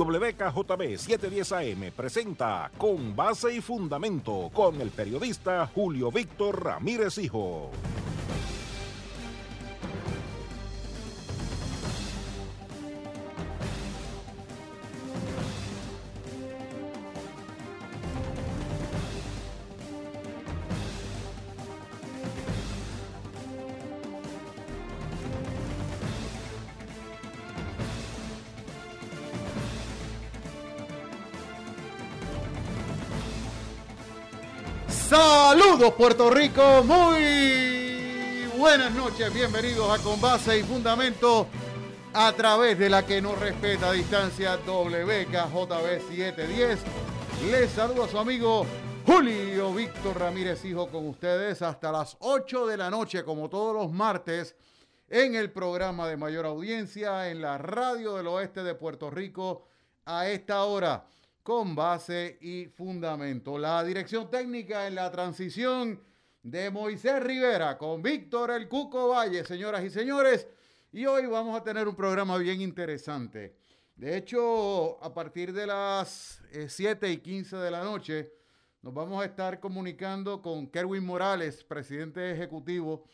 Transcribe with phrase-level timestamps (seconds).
[0.00, 7.70] WKJB 710 AM presenta Con Base y Fundamento con el periodista Julio Víctor Ramírez Hijo.
[35.88, 41.46] Puerto Rico, muy buenas noches, bienvenidos a Con Base y Fundamento
[42.12, 46.80] a través de la que no respeta distancia WKJB 710.
[47.50, 48.66] Les saludo a su amigo
[49.06, 53.90] Julio Víctor Ramírez Hijo con ustedes hasta las 8 de la noche como todos los
[53.90, 54.54] martes
[55.08, 59.64] en el programa de mayor audiencia en la radio del oeste de Puerto Rico
[60.04, 61.06] a esta hora
[61.42, 63.58] con base y fundamento.
[63.58, 66.00] La dirección técnica en la transición
[66.42, 70.46] de Moisés Rivera con Víctor El Cuco Valle, señoras y señores.
[70.92, 73.56] Y hoy vamos a tener un programa bien interesante.
[73.96, 78.32] De hecho, a partir de las 7 eh, y 15 de la noche,
[78.82, 83.04] nos vamos a estar comunicando con Kerwin Morales, presidente ejecutivo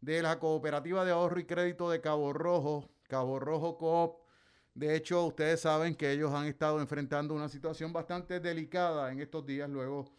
[0.00, 4.29] de la Cooperativa de Ahorro y Crédito de Cabo Rojo, Cabo Rojo Coop
[4.74, 9.44] de hecho, ustedes saben que ellos han estado enfrentando una situación bastante delicada en estos
[9.44, 10.10] días luego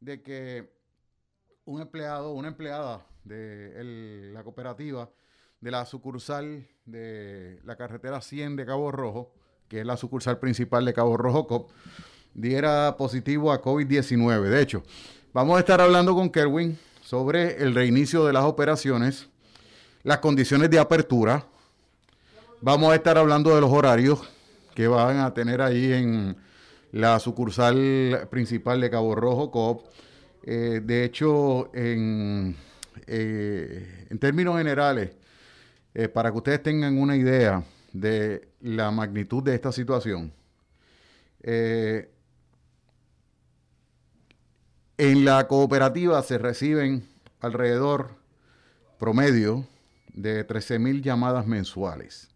[0.00, 0.70] de que
[1.64, 5.10] un empleado, una empleada de la cooperativa
[5.60, 9.34] de la sucursal de la carretera 100 de Cabo Rojo,
[9.68, 11.70] que es la sucursal principal de Cabo Rojo COP,
[12.34, 14.42] diera positivo a COVID-19.
[14.42, 14.82] De hecho,
[15.32, 19.28] vamos a estar hablando con Kerwin sobre el reinicio de las operaciones,
[20.04, 21.44] las condiciones de apertura,
[22.60, 24.20] Vamos a estar hablando de los horarios
[24.74, 26.36] que van a tener ahí en
[26.90, 29.86] la sucursal principal de Cabo Rojo COP.
[30.42, 32.56] Eh, de hecho, en,
[33.06, 35.12] eh, términos generales,
[35.94, 37.62] eh, para que ustedes tengan una idea
[37.92, 40.32] de la magnitud de esta situación,
[41.40, 42.08] en
[45.24, 47.06] la cooperativa se reciben
[47.38, 48.16] alrededor
[48.98, 49.64] promedio
[50.12, 52.27] de 13 mil llamadas mensuales.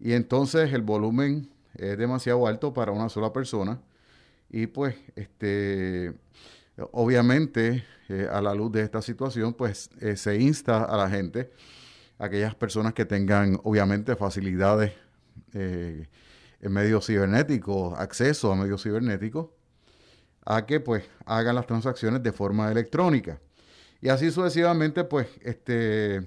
[0.00, 3.80] Y entonces el volumen es demasiado alto para una sola persona.
[4.50, 6.14] Y pues, este,
[6.92, 11.50] obviamente, eh, a la luz de esta situación, pues eh, se insta a la gente,
[12.18, 14.92] aquellas personas que tengan, obviamente, facilidades
[15.52, 16.06] eh,
[16.60, 19.48] en medios cibernéticos, acceso a medios cibernéticos,
[20.44, 23.38] a que pues hagan las transacciones de forma electrónica.
[24.00, 26.26] Y así sucesivamente, pues, este,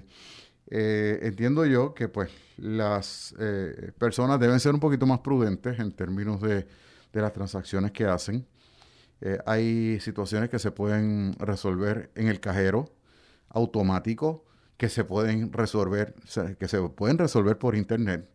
[0.78, 6.40] entiendo yo que pues las eh, personas deben ser un poquito más prudentes en términos
[6.40, 6.66] de,
[7.12, 8.46] las transacciones que hacen.
[9.20, 12.90] Eh, hay situaciones que se pueden resolver en el cajero
[13.50, 14.44] automático,
[14.76, 16.14] que se pueden resolver,
[16.58, 18.28] que se pueden resolver por internet.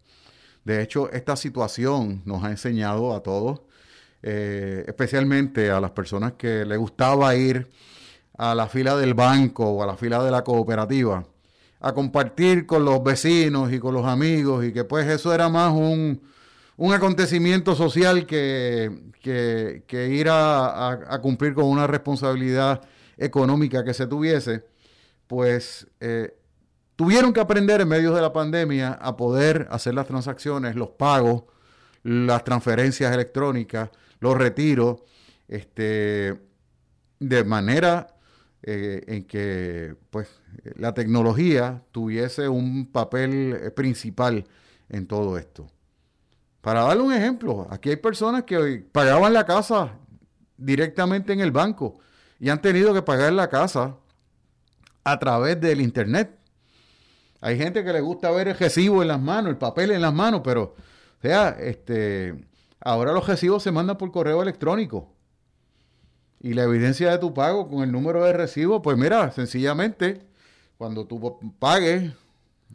[0.64, 3.62] De hecho, esta situación nos ha enseñado a todos,
[4.22, 7.70] eh, especialmente a las personas que les gustaba ir
[8.38, 11.26] a la fila del banco o a la fila de la cooperativa,
[11.80, 15.72] a compartir con los vecinos y con los amigos y que pues eso era más
[15.74, 16.22] un,
[16.92, 22.82] acontecimiento social que, que, ir a, cumplir con una responsabilidad
[23.18, 24.64] económica que se tuviese,
[25.28, 26.36] pues eh,
[26.96, 31.44] tuvieron que aprender en medio de la pandemia a poder hacer las transacciones, los pagos,
[32.04, 33.90] las transferencias electrónicas,
[34.20, 35.02] los retiros,
[35.48, 36.40] este,
[37.20, 38.16] de manera
[38.63, 40.41] eh, en que pues,
[40.75, 44.45] la tecnología tuviese un papel eh, principal
[44.90, 45.68] en todo esto.
[46.62, 49.94] Para darle un ejemplo, aquí hay personas que pagaban la casa
[50.57, 52.00] directamente en el banco
[52.40, 53.96] y han tenido que pagar la casa
[55.03, 56.38] a través del internet.
[57.40, 60.13] Hay gente que le gusta ver el recibo en las manos, el papel en las
[60.13, 60.76] manos, pero
[61.22, 62.34] este,
[62.82, 65.16] ahora los recibos se mandan por correo electrónico
[66.39, 70.22] y la evidencia de tu pago con el número de recibo, pues mira, sencillamente,
[70.78, 72.11] cuando tú pagues,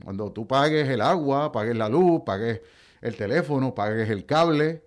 [0.03, 2.61] cuando tú pagues el agua, pagues la luz, pagues
[3.01, 4.83] el teléfono, pagues el cable,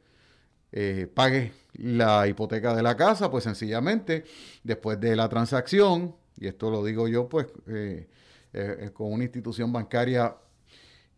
[0.72, 4.26] eh, pagues la hipoteca de la casa, pues sencillamente,
[4.64, 8.08] después de la transacción, y esto lo digo yo, pues, eh,
[8.54, 10.36] eh, con una institución bancaria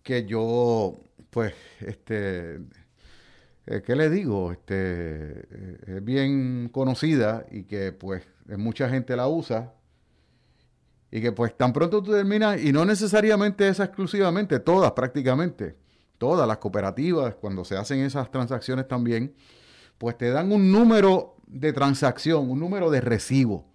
[0.04, 1.00] que yo,
[1.30, 2.60] pues, este
[3.68, 4.54] eh, ¿qué le digo?
[4.54, 8.24] Este, eh, es bien conocida y que pues
[8.58, 9.74] mucha gente la usa
[11.12, 15.76] y que pues tan pronto tú terminas, y no necesariamente esa exclusivamente, todas prácticamente,
[16.18, 19.36] todas las cooperativas, cuando se hacen esas transacciones también,
[19.98, 23.66] pues te dan un número de transacción, un número de recibo.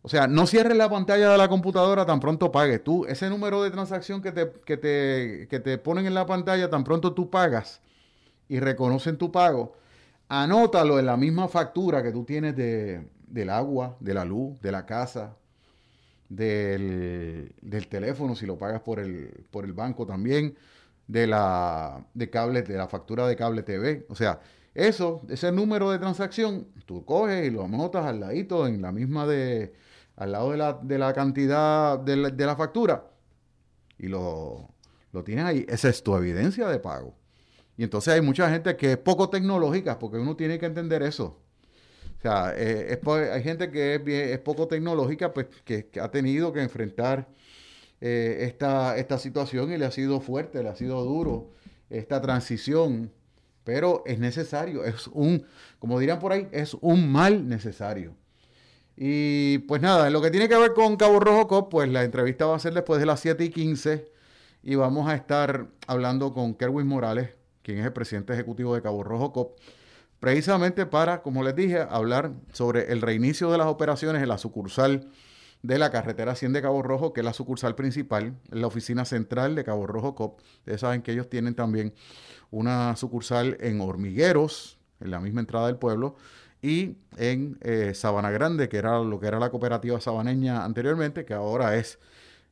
[0.00, 2.82] O sea, no cierres la pantalla de la computadora tan pronto pagues.
[2.82, 6.70] Tú, ese número de transacción que te, que te, que te ponen en la pantalla
[6.70, 7.82] tan pronto tú pagas
[8.48, 9.74] y reconocen tu pago,
[10.28, 14.72] anótalo en la misma factura que tú tienes de, del agua, de la luz, de
[14.72, 15.36] la casa,
[16.28, 20.56] del, del, teléfono, si lo pagas por el, por el banco también,
[21.06, 24.06] de la, de cable, de la factura de cable TV.
[24.08, 24.40] O sea,
[24.74, 29.26] eso, ese número de transacción, tú coges y lo anotas al ladito, en la misma
[29.26, 29.74] de,
[30.16, 33.04] al lado de la, de la cantidad de la, de la factura
[33.98, 34.68] y lo,
[35.12, 35.66] lo, tienes ahí.
[35.68, 37.14] Esa es tu evidencia de pago.
[37.78, 41.38] Y entonces hay mucha gente que es poco tecnológica, porque uno tiene que entender eso.
[42.18, 43.94] O sea, eh, es, hay gente que
[44.34, 47.28] es, poco tecnológica, pues que, ha tenido que enfrentar
[48.02, 51.52] eh, esta, esta situación y le ha sido fuerte, le ha sido duro
[51.88, 53.12] esta transición
[53.68, 55.44] pero es necesario, es un,
[55.78, 58.16] como dirían por ahí, es un mal necesario.
[58.96, 62.46] Y pues nada, lo que tiene que ver con Cabo Rojo Cop, pues la entrevista
[62.46, 64.10] va a ser después de las 7 y 15
[64.62, 67.28] y vamos a estar hablando con Kerwin Morales,
[67.68, 69.58] quien es el presidente ejecutivo de Cabo Rojo Cop,
[70.20, 75.10] precisamente para, como les dije, hablar sobre el reinicio de las operaciones en la sucursal
[75.62, 79.54] de la carretera 100 de Cabo Rojo, que es la sucursal principal, la oficina central
[79.54, 80.40] de Cabo Rojo Cop.
[80.60, 81.92] Ustedes saben que ellos tienen también
[82.50, 86.16] una sucursal en Hormigueros, en la misma entrada del pueblo,
[86.62, 91.34] y en eh, Sabana Grande, que era lo que era la cooperativa sabaneña anteriormente, que
[91.34, 91.98] ahora es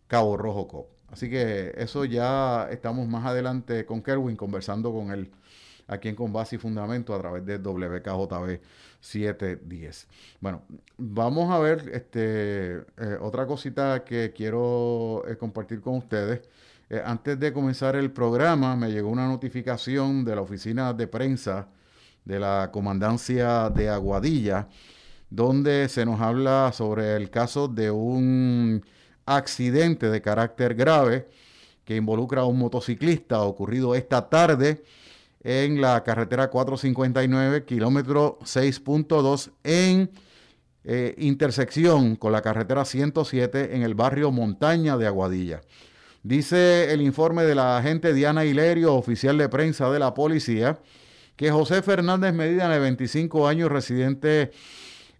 [0.08, 0.95] Cabo Rojo Cop.
[1.16, 5.30] Así que eso ya estamos más adelante con Kerwin conversando con él
[5.86, 8.60] aquí en Con Base y Fundamento a través de WKJB
[9.00, 10.08] 710.
[10.42, 10.60] Bueno,
[10.98, 16.42] vamos a ver este, eh, otra cosita que quiero eh, compartir con ustedes.
[16.90, 21.66] Eh, antes de comenzar el programa, me llegó una notificación de la oficina de prensa
[22.26, 24.68] de la comandancia de Aguadilla,
[25.30, 28.84] donde se nos habla sobre el caso de un
[29.26, 31.28] accidente de carácter grave
[31.84, 34.82] que involucra a un motociclista ocurrido esta tarde
[35.44, 40.10] en la carretera 459, kilómetro 6.2, en
[40.82, 45.60] eh, intersección con la carretera 107 en el barrio Montaña de Aguadilla.
[46.24, 50.80] Dice el informe de la agente Diana Hilerio, oficial de prensa de la policía,
[51.36, 54.50] que José Fernández Medina, de 25 años, residente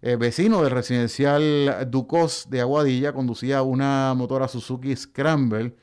[0.01, 5.73] eh, vecino del residencial Ducos de Aguadilla, conducía una motora Suzuki Scramble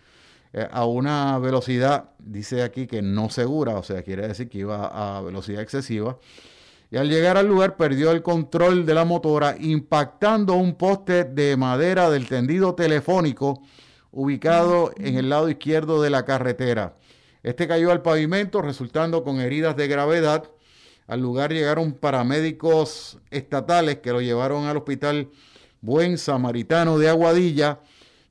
[0.53, 4.87] eh, a una velocidad, dice aquí que no segura, o sea, quiere decir que iba
[5.17, 6.19] a velocidad excesiva.
[6.91, 11.57] Y al llegar al lugar perdió el control de la motora, impactando un poste de
[11.57, 13.63] madera del tendido telefónico
[14.13, 16.97] ubicado en el lado izquierdo de la carretera.
[17.43, 20.51] Este cayó al pavimento resultando con heridas de gravedad.
[21.07, 25.31] Al lugar llegaron paramédicos estatales que lo llevaron al hospital
[25.81, 27.81] Buen Samaritano de Aguadilla,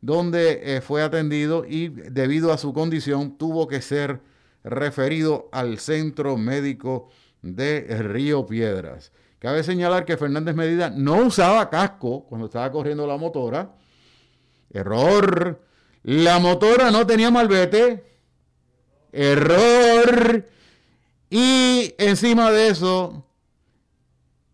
[0.01, 4.21] donde eh, fue atendido y debido a su condición tuvo que ser
[4.63, 7.09] referido al centro médico
[7.41, 9.11] de Río Piedras.
[9.37, 13.75] Cabe señalar que Fernández Medida no usaba casco cuando estaba corriendo la motora.
[14.71, 15.61] Error.
[16.03, 18.03] La motora no tenía malvete.
[19.11, 20.45] Error.
[21.35, 23.25] Y encima de eso,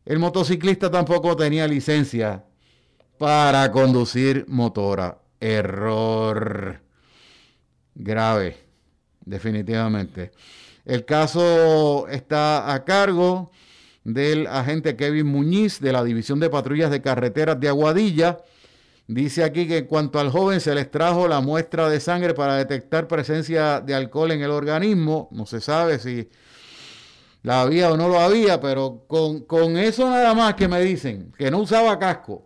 [0.05, 2.45] el motociclista tampoco tenía licencia
[3.17, 5.19] para conducir motora.
[5.41, 6.79] Error.
[7.95, 8.55] Grave,
[9.25, 10.31] definitivamente.
[10.85, 13.51] El caso está a cargo
[14.05, 18.37] del agente Kevin Muñiz de la División de Patrullas de Carreteras de Aguadilla
[19.09, 22.57] Dice aquí que en cuanto al joven se les trajo la muestra de sangre para
[22.57, 25.29] detectar presencia de alcohol en el organismo.
[25.31, 26.29] No se sabe si
[27.43, 31.31] la había o no lo había, pero con, con eso nada más que me dicen
[31.37, 32.45] que no usaba casco,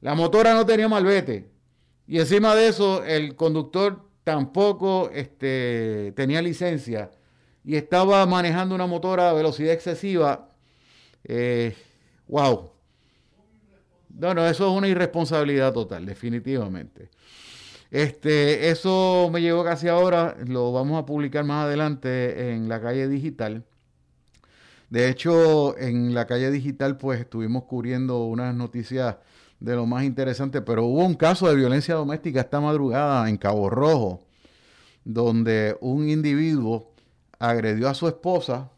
[0.00, 1.50] la motora no tenía malvete
[2.06, 7.10] y encima de eso el conductor tampoco este, tenía licencia
[7.64, 10.50] y estaba manejando una motora a velocidad excesiva.
[11.24, 11.74] Eh,
[12.28, 12.70] wow,
[14.10, 17.08] no, no, eso es una irresponsabilidad total, definitivamente.
[17.90, 23.08] Este, eso me llegó casi ahora, lo vamos a publicar más adelante en la calle
[23.08, 23.64] digital.
[24.94, 29.16] De hecho, en la calle digital, pues estuvimos cubriendo unas noticias
[29.58, 33.68] de lo más interesante, pero hubo un caso de violencia doméstica esta madrugada en Cabo
[33.68, 34.20] Rojo,
[35.04, 36.92] donde un individuo
[37.40, 38.70] agredió a su esposa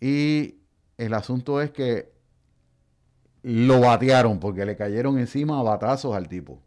[0.00, 0.56] y
[0.98, 2.10] el asunto es que
[3.44, 6.58] lo batearon porque le cayeron encima a batazos al tipo.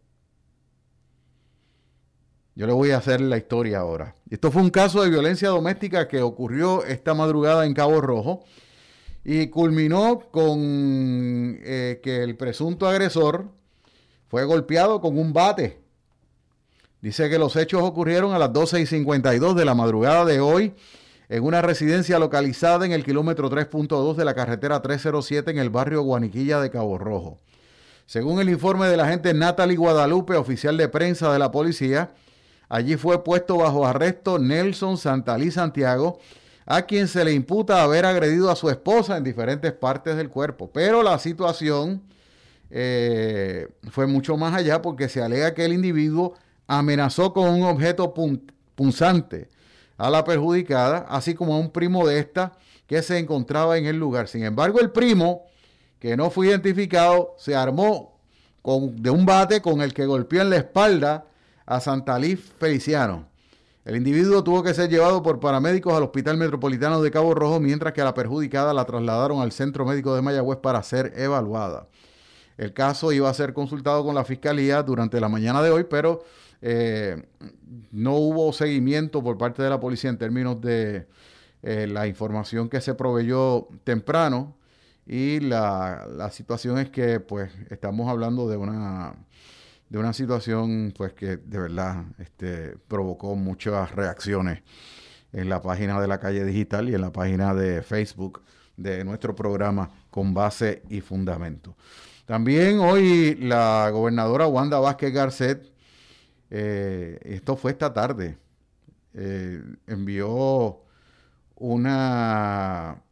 [2.58, 4.16] Yo le voy a hacer la historia ahora.
[4.28, 8.42] Esto fue un caso de violencia doméstica que ocurrió esta madrugada en Cabo Rojo
[9.24, 13.46] y culminó con eh, que el presunto agresor
[14.26, 15.78] fue golpeado con un bate.
[17.00, 20.74] Dice que los hechos ocurrieron a las 12 y 52 de la madrugada de hoy
[21.28, 26.02] en una residencia localizada en el kilómetro 3.2 de la carretera 307 en el barrio
[26.02, 27.38] Guaniquilla de Cabo Rojo.
[28.06, 32.10] Según el informe de la agente Natalie Guadalupe, oficial de prensa de la policía,
[32.68, 36.18] Allí fue puesto bajo arresto Nelson Santalí Santiago,
[36.66, 40.70] a quien se le imputa haber agredido a su esposa en diferentes partes del cuerpo.
[40.70, 42.02] Pero la situación
[42.70, 46.34] eh, fue mucho más allá porque se alega que el individuo
[46.66, 48.12] amenazó con un objeto
[48.74, 49.48] punzante
[49.96, 52.52] a la perjudicada, así como a un primo de esta
[52.86, 54.28] que se encontraba en el lugar.
[54.28, 55.46] Sin embargo, el primo,
[55.98, 58.18] que no fue identificado, se armó
[58.62, 61.24] de un bate con el que golpeó en la espalda
[61.68, 63.28] a Santalí Feliciano.
[63.84, 67.92] El individuo tuvo que ser llevado por paramédicos al Hospital Metropolitano de Cabo Rojo, mientras
[67.92, 71.86] que a la perjudicada la trasladaron al Centro Médico de Mayagüez para ser evaluada.
[72.56, 76.24] El caso iba a ser consultado con la Fiscalía durante la mañana de hoy, pero
[76.62, 77.22] eh,
[77.92, 81.06] no hubo seguimiento por parte de la policía en términos de
[81.62, 84.56] eh, la información que se proveyó temprano
[85.06, 89.14] y la, la situación es que pues estamos hablando de una
[89.88, 94.62] de una situación pues que de verdad este, provocó muchas reacciones
[95.32, 98.42] en la página de la calle digital y en la página de Facebook
[98.76, 101.76] de nuestro programa con base y fundamento.
[102.24, 105.72] También hoy la gobernadora Wanda Vázquez Garcet,
[106.50, 108.38] eh, esto fue esta tarde,
[109.14, 110.82] eh, envió
[111.56, 113.02] una,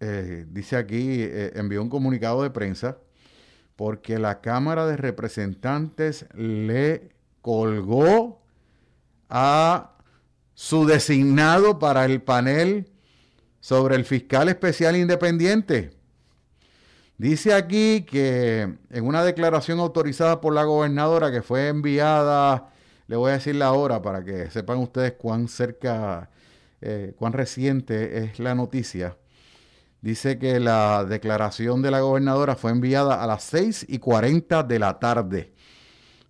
[0.00, 2.96] eh, dice aquí, envió un comunicado de prensa
[3.76, 7.10] porque la Cámara de Representantes le
[7.40, 8.42] colgó
[9.28, 9.96] a
[10.54, 12.92] su designado para el panel
[13.60, 15.92] sobre el fiscal especial independiente.
[17.18, 22.70] Dice aquí que en una declaración autorizada por la gobernadora que fue enviada,
[23.06, 26.30] le voy a decir la hora para que sepan ustedes cuán cerca,
[26.80, 29.16] eh, cuán reciente es la noticia.
[30.02, 34.78] Dice que la declaración de la gobernadora fue enviada a las 6 y 40 de
[34.80, 35.52] la tarde.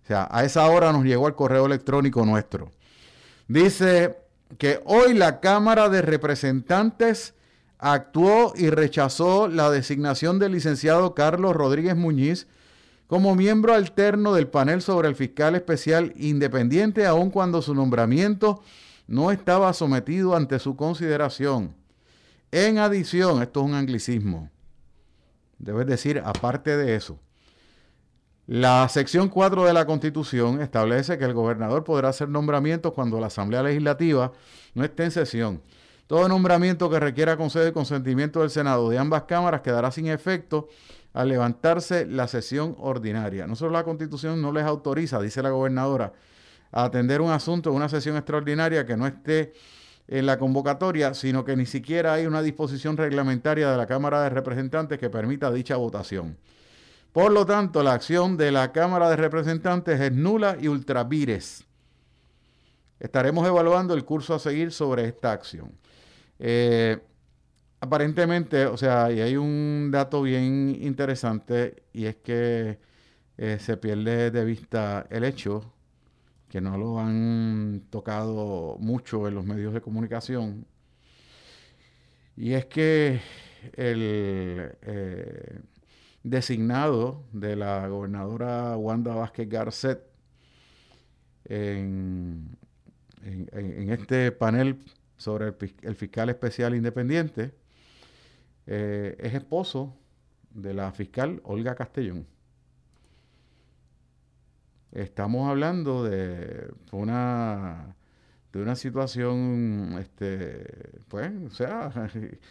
[0.03, 2.71] O sea, a esa hora nos llegó el correo electrónico nuestro.
[3.47, 4.19] Dice
[4.59, 7.33] que hoy la Cámara de Representantes
[7.79, 12.47] actuó y rechazó la designación del licenciado Carlos Rodríguez Muñiz
[13.07, 18.61] como miembro alterno del panel sobre el fiscal especial independiente, aun cuando su nombramiento
[19.07, 21.75] no estaba sometido ante su consideración.
[22.55, 24.47] En adición, esto es un anglicismo,
[25.57, 27.17] debes decir, aparte de eso,
[28.45, 33.25] la sección 4 de la Constitución establece que el gobernador podrá hacer nombramientos cuando la
[33.25, 34.33] Asamblea Legislativa
[34.75, 35.61] no esté en sesión.
[36.05, 40.67] Todo nombramiento que requiera conceder el consentimiento del Senado de ambas cámaras quedará sin efecto
[41.13, 43.47] al levantarse la sesión ordinaria.
[43.47, 46.13] No solo la Constitución no les autoriza, dice la gobernadora,
[46.71, 49.53] a atender un asunto en una sesión extraordinaria que no esté
[50.07, 54.29] en la convocatoria, sino que ni siquiera hay una disposición reglamentaria de la Cámara de
[54.29, 56.37] Representantes que permita dicha votación.
[57.11, 61.63] Por lo tanto, la acción de la Cámara de Representantes es nula y ultravires.
[62.99, 65.77] Estaremos evaluando el curso a seguir sobre esta acción.
[66.39, 66.99] Eh,
[67.81, 72.79] aparentemente, o sea, y hay un dato bien interesante y es que
[73.37, 75.73] eh, se pierde de vista el hecho
[76.53, 80.67] que no lo han tocado mucho en los medios de comunicación.
[82.37, 83.21] Y es que
[83.75, 85.59] el eh,
[86.21, 90.03] designado de la gobernadora Wanda Vázquez Garcet
[91.45, 92.55] en,
[93.89, 94.77] este panel
[95.17, 97.51] sobre el, fiscal especial independiente
[98.67, 99.97] eh, es esposo
[100.51, 102.27] de la fiscal Olga Castellón.
[104.93, 107.95] Estamos hablando de una,
[108.51, 110.67] de una situación, este,
[111.07, 111.91] pues, o sea,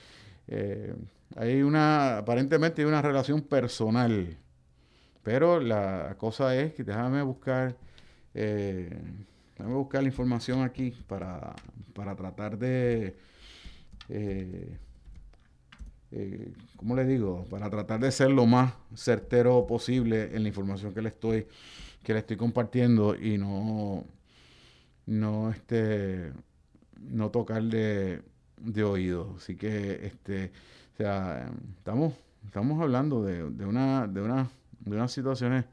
[0.49, 0.93] eh,
[1.37, 4.37] hay una, aparentemente hay una relación personal,
[5.23, 7.77] pero la cosa es que déjame buscar,
[8.35, 8.91] eh,
[9.57, 11.55] déjame buscar la información aquí para,
[11.95, 13.15] para tratar de,
[14.09, 14.79] eh,
[16.11, 17.45] eh, ¿cómo le digo?
[17.49, 21.47] Para tratar de ser lo más certero posible en la información que le estoy
[22.03, 24.05] que le estoy compartiendo y no,
[25.07, 26.33] no, este,
[27.01, 28.23] no tocarle
[28.57, 29.35] de oído.
[29.37, 30.53] Así que, este,
[30.95, 32.15] o sea, estamos,
[32.47, 35.65] estamos hablando de, de, una, de, una, de unas situaciones,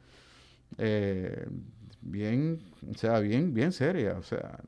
[0.78, 1.48] eh,
[2.02, 2.60] bien,
[2.90, 4.18] o sea, bien, bien seria.
[4.18, 4.60] O sea,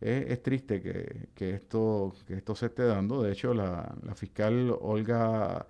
[0.00, 3.22] es, triste que, esto, que esto se esté dando.
[3.22, 5.66] De hecho, la, fiscal Olga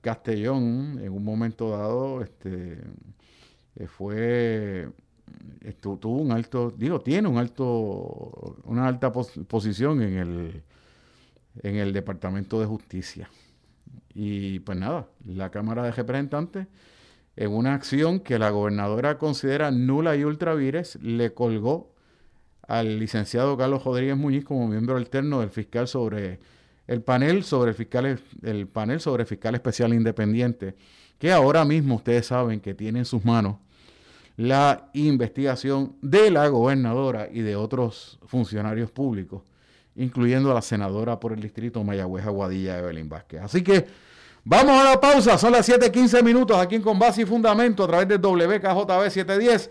[0.00, 2.78] Castellón, en un momento dado, este,
[3.76, 4.88] eh, fue
[5.72, 10.62] tuvo un alto, digo, tiene un alto, una alta posición en el,
[11.62, 13.30] en el Departamento de Justicia.
[14.14, 16.66] Y pues nada, la Cámara de Representantes,
[17.36, 21.94] en una acción que la gobernadora considera nula y ultravires, le colgó
[22.62, 26.38] al licenciado Carlos Rodríguez Muñiz como miembro alterno del fiscal sobre
[26.86, 30.74] el panel sobre fiscal el panel sobre fiscal especial independiente
[31.18, 33.56] que ahora mismo ustedes saben que tiene en sus manos
[34.36, 39.42] la investigación de la gobernadora y de otros funcionarios públicos,
[39.96, 43.42] incluyendo a la senadora por el distrito Mayagüez Aguadilla, Evelyn Vázquez.
[43.42, 43.86] Así que
[44.44, 47.86] vamos a la pausa, son las 7:15 minutos aquí en Con Base y Fundamento a
[47.86, 49.70] través del WKJB 710.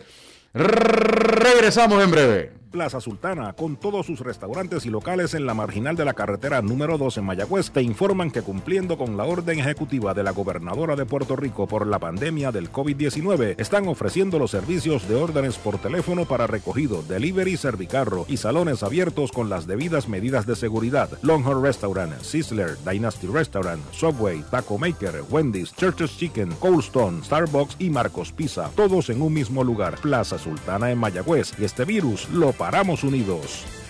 [0.53, 2.62] Regresamos en breve.
[2.74, 6.98] Plaza Sultana, con todos sus restaurantes y locales en la marginal de la carretera número
[6.98, 11.06] 2 en Mayagüez, te informan que cumpliendo con la orden ejecutiva de la gobernadora de
[11.06, 16.25] Puerto Rico por la pandemia del COVID-19, están ofreciendo los servicios de órdenes por teléfono
[16.25, 21.12] para recogido, delivery, servicarro y salones abiertos con las debidas medidas de seguridad.
[21.22, 27.92] Longhorn Restaurant, Sizzler, Dynasty Restaurant, Subway, Taco Maker, Wendy's, Church's Chicken, Cold Stone, Starbucks y
[27.92, 30.00] Marcos Pizza, todos en un mismo lugar.
[30.01, 33.83] Plaza Sultana en Mayagüez y este virus lo paramos unidos.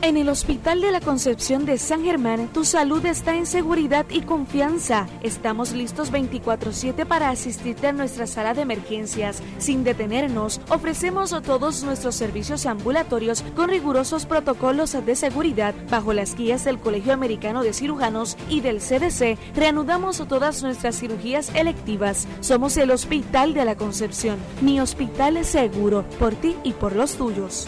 [0.00, 4.20] En el Hospital de la Concepción de San Germán, tu salud está en seguridad y
[4.20, 5.06] confianza.
[5.22, 9.42] Estamos listos 24/7 para asistirte a nuestra sala de emergencias.
[9.58, 16.64] Sin detenernos, ofrecemos todos nuestros servicios ambulatorios con rigurosos protocolos de seguridad bajo las guías
[16.64, 19.36] del Colegio Americano de Cirujanos y del CDC.
[19.54, 22.28] Reanudamos todas nuestras cirugías electivas.
[22.40, 24.38] Somos el Hospital de la Concepción.
[24.60, 27.66] Mi hospital es seguro por ti y por los tuyos.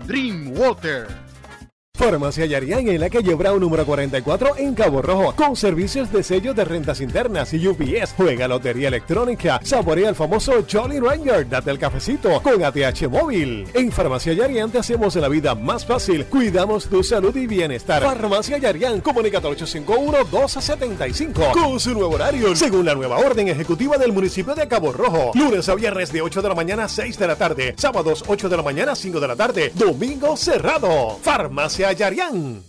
[0.07, 1.09] Dreamwater.
[2.01, 6.55] Farmacia Yarián en la calle Brown número 44 en Cabo Rojo, con servicios de sello
[6.55, 8.15] de rentas internas y UPS.
[8.17, 13.69] Juega lotería electrónica, saborea el famoso Jolly Ranger, date el cafecito con ATH móvil.
[13.75, 18.03] En Farmacia Yarián te hacemos la vida más fácil, cuidamos tu salud y bienestar.
[18.03, 24.55] Farmacia Yarián, comunica 851-1275 con su nuevo horario, según la nueva orden ejecutiva del municipio
[24.55, 25.33] de Cabo Rojo.
[25.35, 28.49] Lunes a viernes de 8 de la mañana a 6 de la tarde, sábados 8
[28.49, 31.19] de la mañana a 5 de la tarde, domingo cerrado.
[31.21, 32.63] Farmacia Yarián.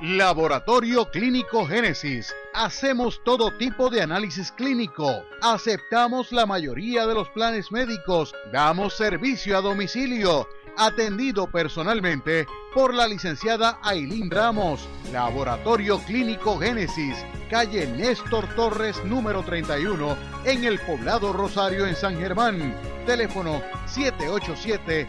[0.00, 2.34] Laboratorio Clínico Génesis.
[2.52, 5.24] Hacemos todo tipo de análisis clínico.
[5.40, 8.34] Aceptamos la mayoría de los planes médicos.
[8.52, 10.48] Damos servicio a domicilio.
[10.76, 14.88] Atendido personalmente por la licenciada Ailín Ramos.
[15.12, 17.16] Laboratorio Clínico Génesis.
[17.48, 22.74] Calle Néstor Torres número 31 en el poblado Rosario en San Germán.
[23.06, 25.06] Teléfono 787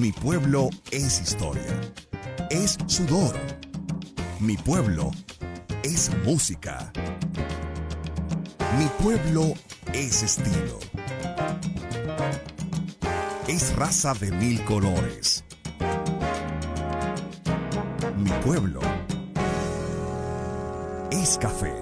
[0.00, 1.78] Mi pueblo es historia,
[2.48, 3.36] es sudor.
[4.40, 5.10] Mi pueblo
[5.82, 6.90] es música.
[8.78, 9.52] Mi pueblo
[9.92, 10.78] es estilo.
[13.46, 15.44] Es raza de mil colores.
[18.16, 18.80] Mi pueblo
[21.10, 21.74] es café.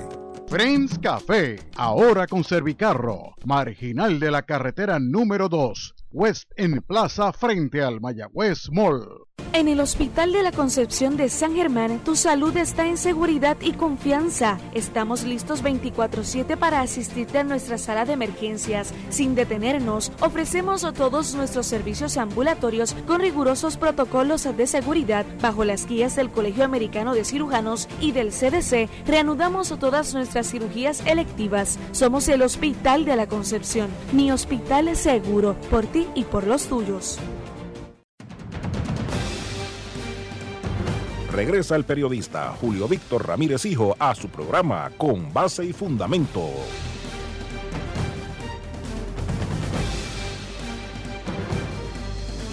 [0.48, 7.82] Friends Café, ahora con Servicarro, marginal de la carretera número 2 West en Plaza frente
[7.82, 9.27] al Mayagüez Mall.
[9.58, 13.72] En el Hospital de la Concepción de San Germán, tu salud está en seguridad y
[13.72, 14.60] confianza.
[14.72, 18.94] Estamos listos 24/7 para asistirte a nuestra sala de emergencias.
[19.08, 26.14] Sin detenernos, ofrecemos todos nuestros servicios ambulatorios con rigurosos protocolos de seguridad bajo las guías
[26.14, 28.88] del Colegio Americano de Cirujanos y del CDC.
[29.08, 31.80] Reanudamos todas nuestras cirugías electivas.
[31.90, 33.88] Somos el Hospital de la Concepción.
[34.12, 37.18] Mi hospital es seguro por ti y por los tuyos.
[41.38, 46.50] Regresa el periodista Julio Víctor Ramírez Hijo a su programa Con Base y Fundamento.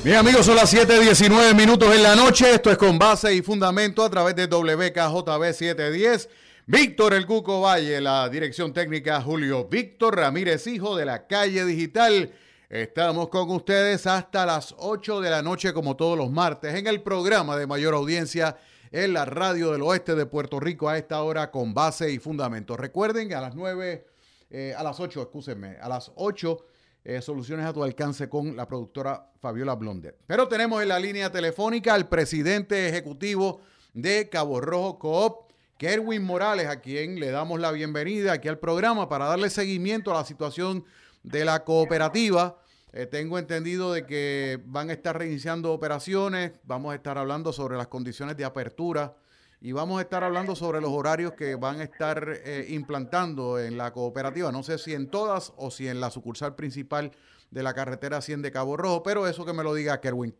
[0.03, 2.53] Bien amigos, son las 7.19 minutos en la noche.
[2.53, 6.29] Esto es Con Base y Fundamento a través de WKJB 710.
[6.67, 12.31] Víctor El Cuco Valle, la dirección técnica Julio Víctor Ramírez Hijo de la calle digital
[12.69, 17.01] Estamos con ustedes hasta las 8 de la noche, como todos los martes, en el
[17.01, 18.57] programa de mayor audiencia
[18.95, 22.77] en la radio del oeste de Puerto Rico a esta hora con base y fundamento.
[22.77, 24.07] Recuerden que a las 9,
[24.49, 26.65] eh, a las 8, escúsenme, a las 8,
[27.03, 30.17] eh, soluciones a tu alcance con la productora Fabiola Blondet.
[30.25, 33.59] Pero tenemos en la línea telefónica al presidente ejecutivo
[33.93, 39.09] de Cabo Rojo Coop, Kerwin Morales, a quien le damos la bienvenida aquí al programa
[39.09, 40.85] para darle seguimiento a la situación
[41.21, 42.61] de la cooperativa
[42.97, 47.75] eh, tengo entendido de que van a estar reiniciando operaciones, vamos a estar hablando sobre
[47.75, 49.15] las condiciones de apertura
[49.59, 53.77] y vamos a estar hablando sobre los horarios que van a estar eh, implantando en
[53.77, 54.49] la cooperativa.
[54.53, 57.11] No sé si en todas o si en la sucursal principal
[57.51, 60.33] de la carretera 100 de Cabo Rojo, pero eso que me lo diga Kerwin.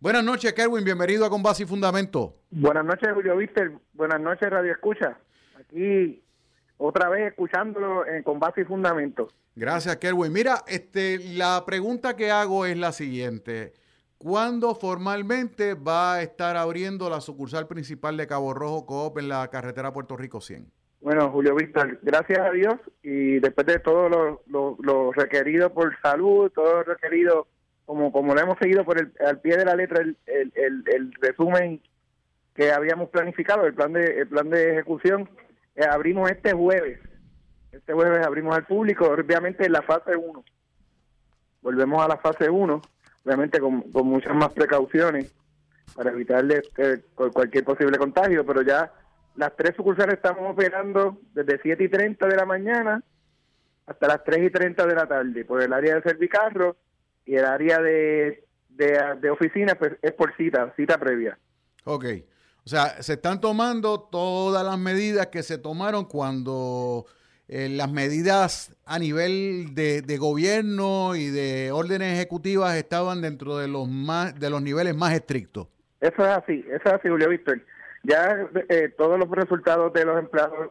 [0.00, 0.82] Buenas noches, Kerwin.
[0.82, 2.38] Bienvenido a Con Base y Fundamento.
[2.50, 3.80] Buenas noches, Julio Víctor.
[3.92, 5.16] Buenas noches, Radio Escucha.
[5.60, 6.24] Aquí
[6.80, 9.28] otra vez escuchándolo en Con Base y Fundamento.
[9.54, 10.32] Gracias, Kerwin.
[10.32, 13.74] Mira, este, la pregunta que hago es la siguiente.
[14.16, 19.48] ¿Cuándo formalmente va a estar abriendo la sucursal principal de Cabo Rojo Coop en la
[19.48, 20.66] carretera Puerto Rico 100?
[21.00, 24.08] Bueno, Julio Víctor, gracias a Dios y después de todo
[24.46, 27.46] lo, requerido por salud, todo lo requerido,
[27.86, 31.80] como, como lo hemos seguido por el, al pie de la letra, el, el, resumen
[32.54, 35.30] que habíamos planificado, el plan de, el plan de ejecución,
[35.80, 37.00] eh, abrimos este jueves
[37.72, 40.44] este jueves abrimos al público, obviamente en la fase 1.
[41.62, 42.82] Volvemos a la fase 1,
[43.24, 45.32] obviamente con, muchas más precauciones
[45.94, 48.92] para evitarle eh, cualquier posible contagio, pero ya
[49.36, 53.02] las tres sucursales estamos operando desde 7 y 30 de la mañana
[53.86, 56.76] hasta las 3 y 30 de la tarde, por el área de servicarro
[57.24, 61.38] y el área de, de, oficina pues, es por cita, cita previa.
[61.84, 62.04] Ok.
[62.64, 67.06] O sea, se están tomando todas las medidas que se tomaron cuando
[67.52, 73.88] eh, las medidas a nivel de, gobierno y de órdenes ejecutivas estaban dentro de los
[73.88, 75.66] más de los niveles más estrictos.
[76.00, 77.60] Eso es así, eso es así, Julio Víctor.
[78.04, 80.70] Ya eh, todos los resultados de los empleados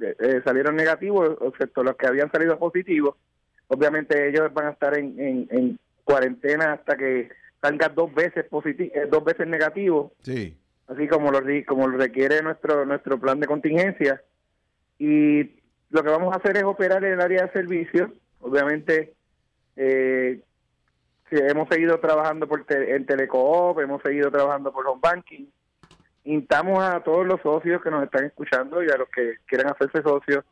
[0.00, 3.14] eh, salieron negativos, excepto los que habían salido positivos.
[3.66, 5.14] Obviamente ellos van a estar en,
[5.50, 7.28] en, cuarentena hasta que
[7.60, 10.12] salgan dos veces positivo, dos veces negativo.
[10.22, 10.56] Sí.
[10.88, 14.22] Así como lo como lo requiere nuestro nuestro plan de contingencia
[14.98, 15.58] y
[15.90, 18.10] lo que vamos a hacer es operar en el área de servicios.
[18.40, 19.14] Obviamente,
[19.76, 20.40] eh,
[21.30, 25.46] hemos seguido trabajando por en Telecoop, hemos seguido trabajando por home banking.
[26.24, 30.02] Instamos a todos los socios que nos están escuchando y a los que quieran hacerse
[30.02, 30.44] socios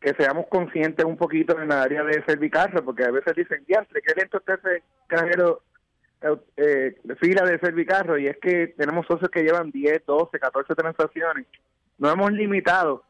[0.00, 4.02] que seamos conscientes un poquito en el área de servicarro, porque a veces dicen, diantre,
[4.02, 4.82] qué lento está ese
[6.56, 11.46] eh, fila de servicarro, y es que tenemos socios que llevan 10, 12, 14 transacciones.
[11.98, 13.04] No hemos limitado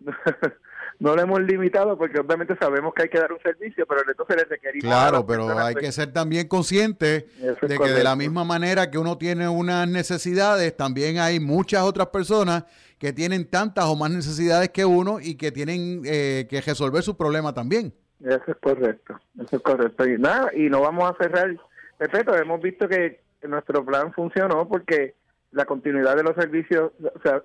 [1.00, 4.36] no lo hemos limitado porque obviamente sabemos que hay que dar un servicio, pero entonces
[4.36, 4.84] le requerimos.
[4.84, 9.18] Claro, pero hay que ser también consciente de que de la misma manera que uno
[9.18, 12.64] tiene unas necesidades, también hay muchas otras personas
[12.98, 17.16] que tienen tantas o más necesidades que uno y que tienen eh, que resolver su
[17.16, 17.94] problema también.
[18.20, 20.08] Eso es correcto, eso es correcto.
[20.08, 21.56] Y nada, y no vamos a cerrar.
[21.98, 25.14] Perfecto, hemos visto que nuestro plan funcionó porque
[25.50, 26.92] la continuidad de los servicios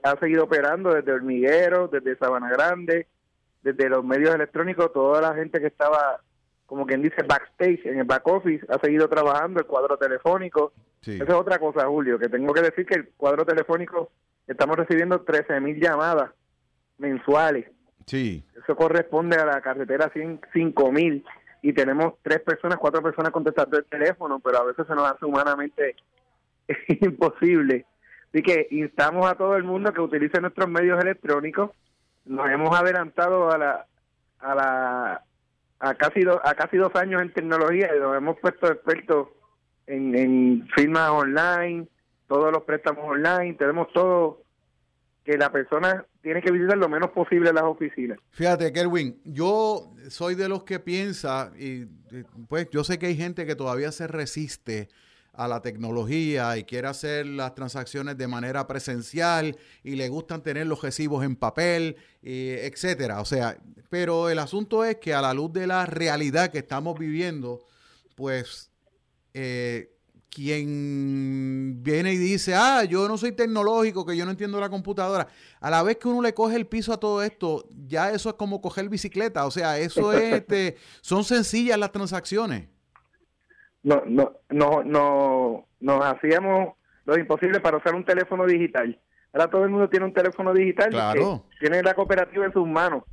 [0.03, 3.07] ha seguido operando desde Hormiguero, desde Sabana Grande,
[3.63, 6.21] desde los medios electrónicos, toda la gente que estaba,
[6.65, 10.73] como quien dice, backstage, en el back office, ha seguido trabajando, el cuadro telefónico.
[11.01, 14.11] Esa es otra cosa, Julio, que tengo que decir que el cuadro telefónico,
[14.47, 16.31] estamos recibiendo 13 mil llamadas
[16.97, 17.65] mensuales.
[18.05, 18.43] Sí.
[18.61, 21.25] Eso corresponde a la carretera 5 mil
[21.63, 25.25] y tenemos tres personas, cuatro personas contestando el teléfono, pero a veces se nos hace
[25.25, 25.95] humanamente
[27.01, 27.85] imposible
[28.33, 31.69] Así que instamos a todo el mundo que utilice nuestros medios electrónicos.
[32.25, 33.85] Nos hemos adelantado a la
[34.39, 35.23] a la
[35.79, 39.27] a casi do, a casi dos años en tecnología y nos hemos puesto expertos
[39.85, 41.87] en, en firmas online,
[42.27, 44.41] todos los préstamos online, tenemos todo
[45.23, 48.17] que la persona tiene que visitar lo menos posible las oficinas.
[48.31, 51.85] Fíjate, Kerwin, yo soy de los que piensa, y
[52.47, 54.87] pues yo sé que hay gente que todavía se resiste
[55.33, 60.67] a la tecnología y quiere hacer las transacciones de manera presencial y le gustan tener
[60.67, 63.19] los recibos en papel, etcétera.
[63.19, 63.57] O sea,
[63.89, 67.59] pero el asunto es que a la luz de la realidad que estamos viviendo,
[68.15, 68.71] pues
[69.33, 69.92] eh,
[70.33, 75.27] quien viene y dice, ah, yo no soy tecnológico, que yo no entiendo la computadora,
[75.59, 78.35] a la vez que uno le coge el piso a todo esto, ya eso es
[78.35, 82.73] como coger bicicleta, o sea, eso es, este, son sencillas las transacciones
[83.83, 88.97] no, no, no, no, nos hacíamos lo imposible para usar un teléfono digital.
[89.33, 91.45] Ahora todo el mundo tiene un teléfono digital claro.
[91.59, 93.03] que tiene la cooperativa en sus manos.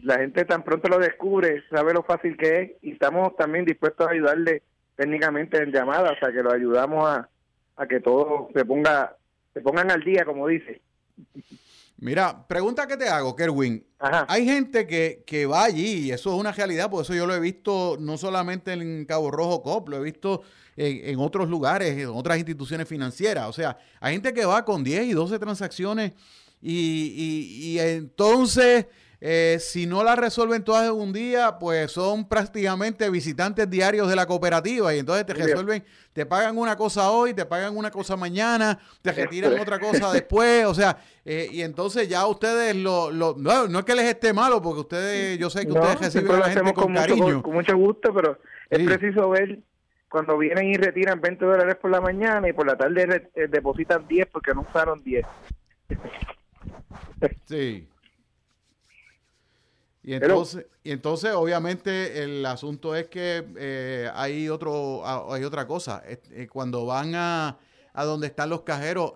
[0.00, 4.06] la gente tan pronto lo descubre, sabe lo fácil que es y estamos también dispuestos
[4.06, 4.62] a ayudarle
[4.96, 7.28] técnicamente en llamadas, o sea que lo ayudamos a,
[7.76, 9.16] a que todo se ponga
[9.54, 10.82] se pongan al día, como dice.
[11.98, 13.82] Mira, pregunta que te hago, Kerwin.
[13.98, 14.26] Ajá.
[14.28, 17.34] Hay gente que, que va allí y eso es una realidad, por eso yo lo
[17.34, 20.42] he visto no solamente en Cabo Rojo Cop, lo he visto
[20.76, 23.48] en, en otros lugares, en otras instituciones financieras.
[23.48, 26.12] O sea, hay gente que va con 10 y 12 transacciones
[26.60, 28.86] y, y, y entonces
[29.20, 34.16] eh, si no la resuelven todas en un día, pues son prácticamente visitantes diarios de
[34.16, 38.16] la cooperativa y entonces te resuelven, te pagan una cosa hoy, te pagan una cosa
[38.16, 43.34] mañana, te retiran otra cosa después, o sea, eh, y entonces ya ustedes lo, lo
[43.38, 46.32] no, no, es que les esté malo, porque ustedes, yo sé que No, ustedes reciben
[46.32, 47.24] a la gente con, con mucho, cariño.
[47.24, 48.38] con, con mucho gusto, pero
[48.70, 48.84] es Sí.
[48.86, 49.60] preciso ver
[50.10, 53.48] cuando vienen y retiran 20 dólares por la mañana y por la tarde re- eh,
[53.48, 55.24] depositan 10 porque no usaron 10.
[57.46, 57.88] Sí.
[60.06, 65.66] Y Pero- entonces, y entonces, obviamente, el asunto es que eh, hay otro, hay otra
[65.66, 66.02] cosa.
[66.06, 67.58] Eh, cuando van a,
[67.92, 69.14] a donde están los cajeros,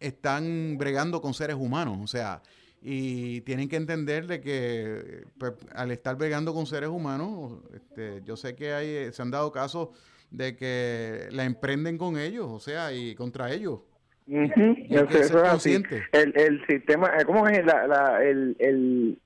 [0.00, 1.98] están bregando con seres humanos.
[2.02, 2.42] O sea,
[2.82, 8.36] y tienen que entender de que pues, al estar bregando con seres humanos, este, yo
[8.36, 9.90] sé que hay, eh, se han dado casos
[10.32, 13.80] de que la emprenden con ellos, o sea, y contra ellos.
[14.26, 16.02] Y hay que ser consciente.
[16.12, 19.18] El, el sistema, eh, ¿cómo es la, la, el, el,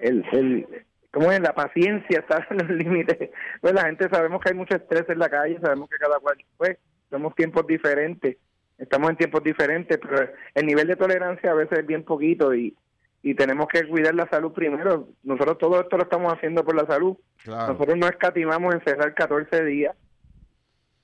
[0.00, 0.66] el, el-
[1.10, 3.30] cómo es la paciencia está en los límites?
[3.60, 6.36] Pues la gente sabemos que hay mucho estrés en la calle, sabemos que cada cual,
[6.56, 6.78] pues,
[7.10, 8.36] somos tiempos diferentes,
[8.78, 12.76] estamos en tiempos diferentes, pero el nivel de tolerancia a veces es bien poquito y,
[13.22, 15.08] y tenemos que cuidar la salud primero.
[15.24, 17.16] Nosotros todo esto lo estamos haciendo por la salud.
[17.42, 17.72] Claro.
[17.72, 19.96] Nosotros no escatimamos en cerrar 14 días.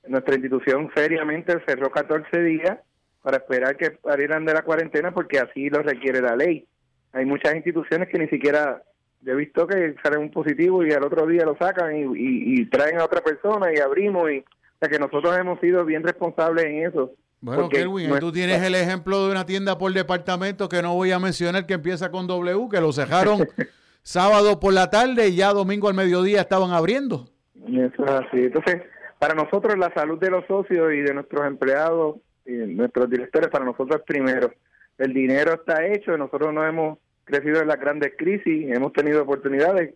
[0.07, 2.79] Nuestra institución seriamente cerró 14 días
[3.23, 6.67] para esperar que salieran de la cuarentena porque así lo requiere la ley.
[7.13, 8.83] Hay muchas instituciones que ni siquiera,
[9.23, 12.61] yo he visto que salen un positivo y al otro día lo sacan y, y-
[12.61, 14.31] y traen a otra persona y abrimos.
[14.31, 14.45] Y, o
[14.81, 17.13] sea que nosotros hemos sido bien responsables en eso.
[17.41, 20.81] Bueno, Kelvin, no ahí tú es- tienes el ejemplo de una tienda por departamento que
[20.83, 23.41] no voy a mencionar que empieza con W, que lo cerraron
[24.03, 27.29] sábado por la tarde y ya domingo al mediodía estaban abriendo.
[27.69, 28.39] Eso es así.
[28.45, 28.83] Entonces,
[29.19, 33.65] para nosotros la salud de los socios y de nuestros empleados y nuestros directores, para
[33.65, 34.53] nosotros es primero.
[34.99, 39.95] El dinero está hecho, nosotros no hemos crecido en las grandes crisis, hemos tenido oportunidades,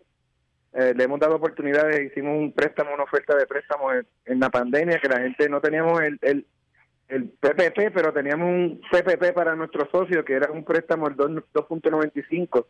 [0.73, 4.49] eh, le hemos dado oportunidades, hicimos un préstamo, una oferta de préstamo en, en la
[4.49, 6.45] pandemia, que la gente no teníamos el, el,
[7.07, 11.31] el PPP, pero teníamos un PPP para nuestros socios, que era un préstamo del 2
[11.53, 12.59] 2.95.
[12.59, 12.67] O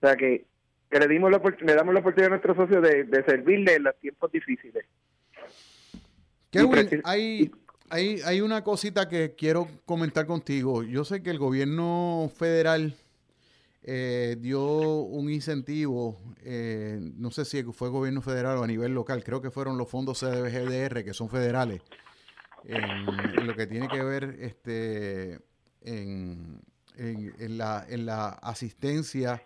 [0.00, 0.46] sea que,
[0.90, 3.84] que le, dimos la, le damos la oportunidad a nuestros socios de, de servirle en
[3.84, 4.84] los tiempos difíciles.
[7.04, 7.50] Hay,
[7.90, 10.82] hay, hay una cosita que quiero comentar contigo.
[10.82, 12.94] Yo sé que el gobierno federal
[13.82, 14.62] eh, dio
[15.02, 19.50] un incentivo, eh, no sé si fue gobierno federal o a nivel local, creo que
[19.50, 21.80] fueron los fondos CDBGDR, que son federales,
[22.64, 25.38] en, lo que tiene que ver este,
[25.82, 26.60] en,
[26.96, 29.42] en- la, en la asistencia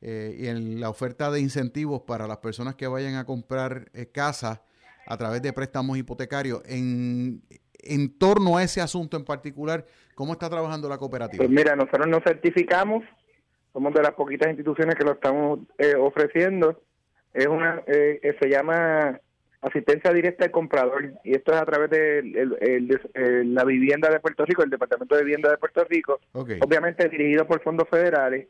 [0.00, 4.06] eh, y en la oferta de incentivos para las personas que vayan a comprar eh,
[4.06, 4.62] casa
[5.06, 6.62] a través de préstamos hipotecarios.
[6.66, 7.42] En,
[7.80, 11.38] en torno a ese asunto en particular, ¿cómo está trabajando la cooperativa?
[11.42, 13.02] Pues mira, nosotros nos certificamos,
[13.78, 16.82] somos de las poquitas instituciones que lo estamos eh, ofreciendo.
[17.32, 19.20] Es una, eh, eh, se llama
[19.60, 24.10] asistencia directa al comprador y esto es a través de el- el- el- la vivienda
[24.10, 26.18] de Puerto Rico, el Departamento de Vivienda de Puerto Rico,
[26.60, 28.48] obviamente dirigido por fondos federales,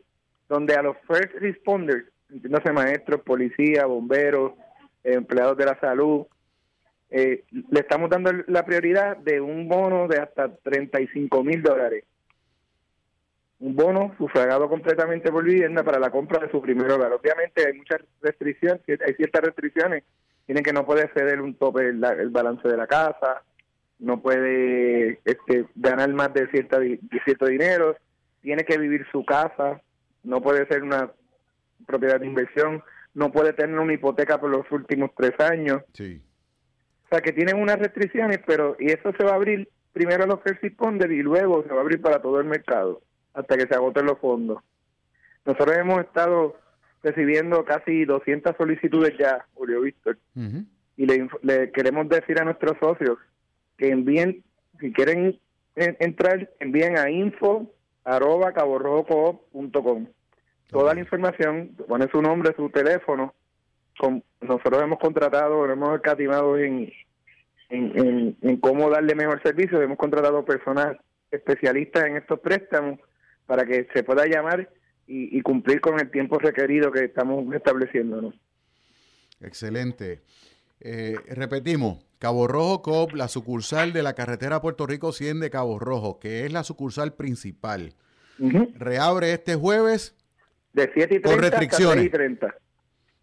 [0.48, 4.52] donde a los first responders, entiéndase maestros, policías, bomberos,
[5.04, 6.24] empleados de la salud,
[7.10, 12.04] eh, le estamos dando la prioridad de un bono de hasta 35 mil dólares.
[13.60, 17.12] Un bono sufragado completamente por vivienda para la compra de su primer hogar.
[17.12, 20.04] Obviamente hay muchas restricciones, hay ciertas restricciones,
[20.46, 23.42] tienen que no puede ceder un tope el, el balance de la casa,
[23.98, 27.96] no puede este, ganar más de, cierta, de cierto dinero,
[28.42, 29.80] tiene que vivir su casa,
[30.22, 31.10] no puede ser una
[31.86, 32.82] propiedad de inversión,
[33.14, 35.82] no puede tener una hipoteca por los últimos tres años.
[35.94, 36.22] Sí.
[37.06, 40.26] O sea, que tienen unas restricciones, pero y eso se va a abrir primero a
[40.26, 43.02] los first responders y luego se va a abrir para todo el mercado
[43.38, 44.58] hasta que se agoten los fondos.
[45.44, 46.56] Nosotros hemos estado
[47.02, 50.18] recibiendo casi 200 solicitudes ya, Julio Víctor,
[50.96, 53.18] y le, queremos decir a nuestros socios
[53.76, 54.42] que envíen,
[54.80, 55.38] si quieren
[55.76, 57.70] en- entrar, envíen a info
[58.04, 60.06] arroba caborrojocoop.com.
[60.70, 63.34] Toda la información, pone su nombre, su teléfono.
[63.98, 66.92] Con, nosotros hemos contratado, hemos escatimado en,
[67.70, 69.80] en, en, en cómo darle mejor servicio.
[69.80, 70.96] Hemos contratado personas
[71.30, 72.98] especialistas en estos préstamos
[73.48, 74.68] para que se pueda llamar
[75.06, 78.34] y, cumplir con el tiempo requerido que estamos estableciéndonos.
[79.40, 80.20] Excelente.
[80.80, 85.78] Eh, repetimos, Cabo Rojo COP, la sucursal de la carretera Puerto Rico 100 de Cabo
[85.78, 87.94] Rojo, que es la sucursal principal.
[88.74, 90.14] Reabre este jueves.
[90.74, 92.04] De 7 y 30 con restricciones.
[92.04, 92.54] y 30.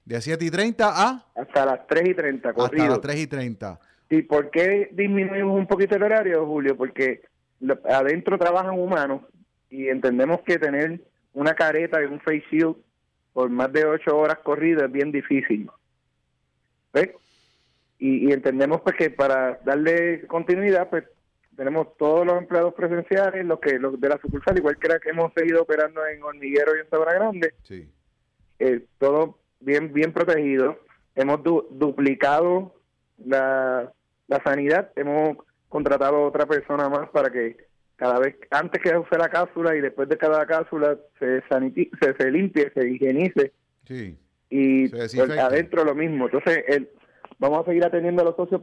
[0.06, 1.28] De 7 y 30 a...
[1.36, 2.84] Hasta las 3 y 30, corrido.
[2.84, 3.80] Hasta las 3 y 30.
[4.10, 6.76] ¿Y por qué disminuimos un poquito el horario, Julio?
[6.76, 7.22] Porque
[7.88, 9.22] adentro trabajan humanos
[9.70, 11.02] y entendemos que tener
[11.34, 12.76] una careta y un face shield
[13.34, 15.70] por más de 8 horas corridas es bien difícil.
[16.94, 17.10] ¿Ves?
[18.00, 21.04] Y, entendemos pues que para darle continuidad, pues
[21.56, 25.10] tenemos todos los empleados presenciales, los que los de la sucursal, igual que la que
[25.10, 27.90] hemos seguido operando en Hormiguero y en Sabana Grande, sí.
[28.60, 30.80] eh, todo bien bien protegido.
[31.16, 32.76] Hemos duplicado
[33.18, 33.92] la,
[34.28, 35.38] la sanidad, hemos
[35.70, 37.65] contratado a otra persona más para que
[37.96, 42.32] cada vez, antes que use la cápsula y después de cada cápsula se, se, se
[42.32, 43.54] limpie, se higienice.
[43.88, 44.18] Sí.
[44.50, 46.26] Y pues, adentro lo mismo.
[46.26, 46.90] Entonces, el,
[47.40, 48.62] vamos a seguir atendiendo a los socios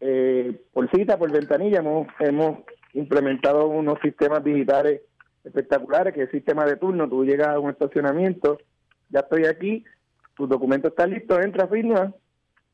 [0.00, 1.78] eh, por cita, por ventanilla.
[1.78, 2.58] Hemos, hemos
[2.94, 5.02] implementado unos sistemas digitales
[5.44, 7.08] espectaculares, que es el sistema de turno.
[7.08, 8.58] Tú llegas a un estacionamiento,
[9.08, 9.84] ya estoy aquí,
[10.36, 12.12] tu documento está listo, entra, firma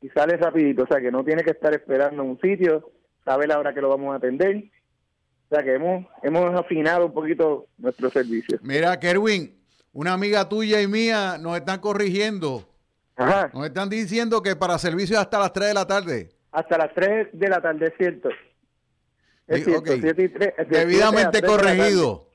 [0.00, 0.84] y sales rapidito.
[0.84, 2.90] O sea, que no tiene que estar esperando en un sitio,
[3.24, 4.64] sabe la hora que lo vamos a atender
[5.50, 8.58] o sea que hemos, hemos afinado un poquito nuestro servicio.
[8.62, 9.52] Mira, Kerwin,
[9.92, 12.68] una amiga tuya y mía nos están corrigiendo.
[13.16, 13.50] Ajá.
[13.52, 16.30] Nos están diciendo que para servicio hasta las 3 de la tarde.
[16.52, 18.28] Hasta las 3 de la tarde, es cierto.
[19.48, 22.28] Es cierto, y 3, Debidamente corregido.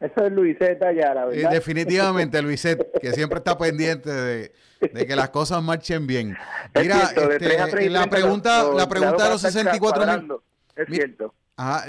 [0.00, 1.50] Eso es Luiseta ya, la verdad.
[1.50, 6.38] definitivamente, Luiseta, que siempre está pendiente de, que las cosas marchen bien.
[6.74, 10.32] Mira, este, la pregunta, la pregunta de los 64 mil.
[10.74, 11.34] Es cierto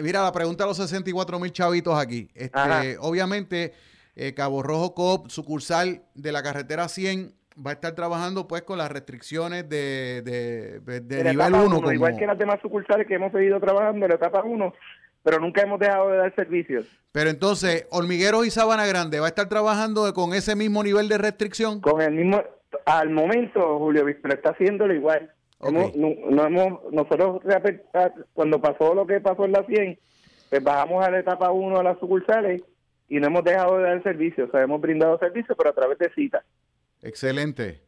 [0.01, 2.29] mira, la pregunta a los 64 mil chavitos aquí.
[2.35, 3.73] Este, obviamente,
[4.15, 7.33] eh, Cabo Rojo Coop, sucursal de la carretera 100,
[7.65, 11.93] va a estar trabajando pues con las restricciones de, de, nivel 1.
[11.93, 14.73] Igual que las demás sucursales que hemos seguido trabajando en la etapa 1,
[15.23, 16.85] pero nunca hemos dejado de dar servicios.
[17.11, 21.17] Pero entonces, Hormigueros y Sabana Grande, ¿va a estar trabajando con ese mismo nivel de
[21.17, 21.79] restricción?
[21.79, 22.41] Con el mismo,
[22.85, 25.31] al momento, Julio pero está haciéndolo igual
[25.71, 27.41] no, hemos, nosotros
[28.33, 29.99] cuando pasó lo que pasó en la 100,
[30.49, 32.61] pues bajamos a la etapa 1 a las sucursales
[33.09, 35.97] y no hemos dejado de dar servicio, o sea, hemos brindado servicio, pero a través
[35.97, 36.43] de citas.
[37.01, 37.81] Excelente.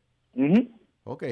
[1.04, 1.24] Ok.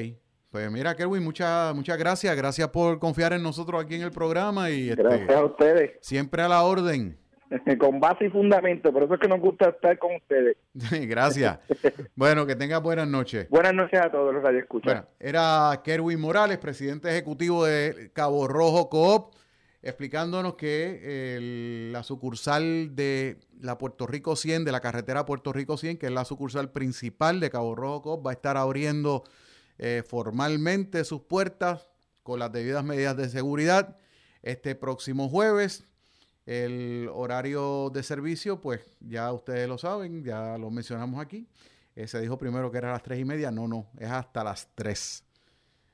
[0.50, 2.36] Pues mira, Kerwin, muchas muchas gracias.
[2.36, 4.70] Gracias por confiar en nosotros aquí en el programa.
[4.70, 5.92] y este, Gracias a ustedes.
[6.00, 7.18] Siempre a la orden.
[7.78, 10.56] con base y fundamento, por eso es que nos gusta estar con ustedes.
[11.08, 11.58] Gracias.
[12.16, 13.48] bueno, que tenga buenas noches.
[13.50, 15.06] Buenas noches a todos los que escuchan.
[15.18, 19.34] era Kerwin Morales, presidente ejecutivo de Cabo Rojo Coop,
[19.82, 25.98] explicándonos que la sucursal de la Puerto Rico 100, de la carretera Puerto Rico 100,
[25.98, 29.24] que es la sucursal principal de Cabo Rojo Coop, va a estar abriendo
[29.78, 31.90] eh, formalmente sus puertas
[32.22, 33.96] con las debidas medidas de seguridad
[34.42, 35.84] este próximo jueves
[36.46, 41.46] el horario de servicio, pues ya ustedes lo saben, ya lo mencionamos aquí.
[41.96, 43.50] Eh, se dijo primero que era a las tres y media.
[43.50, 45.24] No, no, es hasta las tres.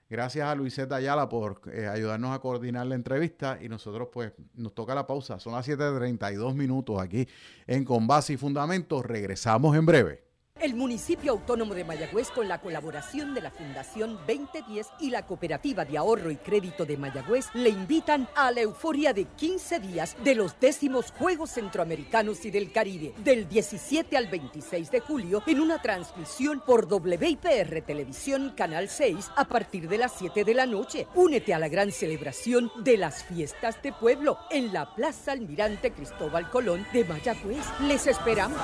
[0.08, 4.74] Gracias a Luiseta Ayala por eh, ayudarnos a coordinar la entrevista y nosotros pues nos
[4.74, 5.38] toca la pausa.
[5.38, 7.28] Son las 7.32 minutos aquí
[7.66, 9.06] en Con Base y Fundamentos.
[9.06, 10.29] Regresamos en breve.
[10.60, 15.86] El municipio autónomo de Mayagüez, con la colaboración de la Fundación 2010 y la Cooperativa
[15.86, 20.34] de Ahorro y Crédito de Mayagüez, le invitan a la euforia de 15 días de
[20.34, 25.80] los décimos Juegos Centroamericanos y del Caribe, del 17 al 26 de julio, en una
[25.80, 31.06] transmisión por WIPR Televisión Canal 6 a partir de las 7 de la noche.
[31.14, 36.50] Únete a la gran celebración de las fiestas de pueblo en la Plaza Almirante Cristóbal
[36.50, 37.64] Colón de Mayagüez.
[37.80, 38.60] Les esperamos.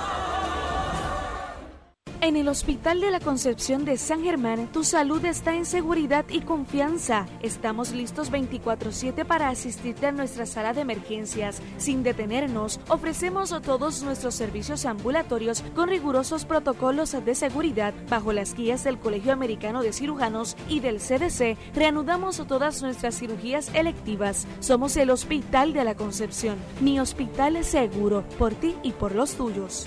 [2.26, 6.40] En el Hospital de la Concepción de San Germán, tu salud está en seguridad y
[6.40, 7.26] confianza.
[7.40, 11.62] Estamos listos 24/7 para asistirte a nuestra sala de emergencias.
[11.78, 17.94] Sin detenernos, ofrecemos todos nuestros servicios ambulatorios con rigurosos protocolos de seguridad.
[18.10, 23.70] Bajo las guías del Colegio Americano de Cirujanos y del CDC, reanudamos todas nuestras cirugías
[23.72, 24.48] electivas.
[24.58, 29.34] Somos el Hospital de la Concepción, mi hospital es seguro, por ti y por los
[29.34, 29.86] tuyos.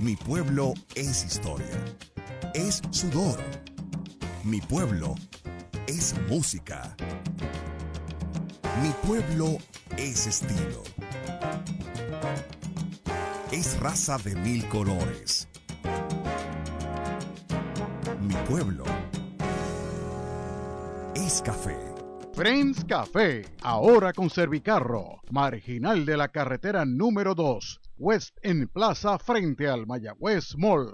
[0.00, 1.78] Mi pueblo es historia,
[2.54, 3.38] es sudor.
[4.44, 5.14] Mi pueblo
[5.86, 6.96] es música.
[8.82, 9.58] Mi pueblo
[9.98, 10.82] es estilo.
[13.52, 15.46] Es raza de mil colores.
[18.22, 18.84] Mi pueblo
[21.14, 21.76] es café.
[22.32, 29.68] Friends Café, ahora con Servicarro, marginal de la carretera número 2, West en Plaza frente
[29.68, 30.90] al Mayagüez Mall.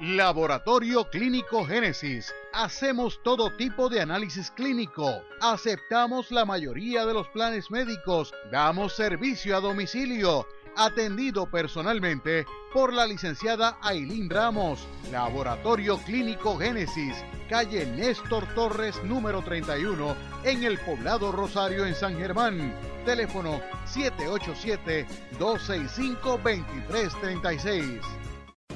[0.01, 2.33] Laboratorio Clínico Génesis.
[2.53, 5.21] Hacemos todo tipo de análisis clínico.
[5.39, 8.33] Aceptamos la mayoría de los planes médicos.
[8.51, 10.47] Damos servicio a domicilio.
[10.75, 14.87] Atendido personalmente por la licenciada Ailín Ramos.
[15.11, 17.23] Laboratorio Clínico Génesis.
[17.47, 22.73] Calle Néstor Torres número 31 en el poblado Rosario en San Germán.
[23.05, 25.05] Teléfono 787
[25.37, 28.20] 265 2336.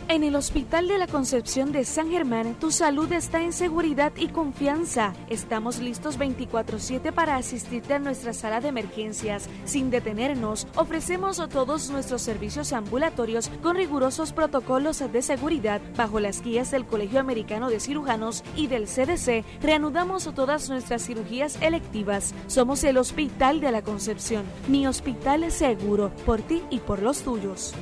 [0.08, 4.28] En el Hospital de la Concepción de San Germán, tu salud está en seguridad y
[4.28, 5.14] confianza.
[5.30, 9.50] Estamos listos 24/7 para asistirte a nuestra sala de emergencias.
[9.66, 16.70] Sin detenernos, ofrecemos todos nuestros servicios ambulatorios con rigurosos protocolos de seguridad bajo las guías
[16.70, 19.44] del Colegio Americano de Cirujanos y del CDC.
[19.62, 22.36] Reanudamos todas nuestras cirugías electivas.
[22.48, 24.44] Somos el Hospital de la Concepción.
[24.68, 27.74] Mi hospital es seguro por ti y por los tuyos.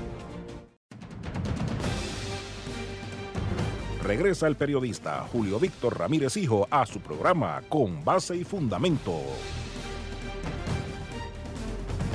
[4.04, 9.22] Regresa el periodista Julio Víctor Ramírez Hijo a su programa Con Base y Fundamento.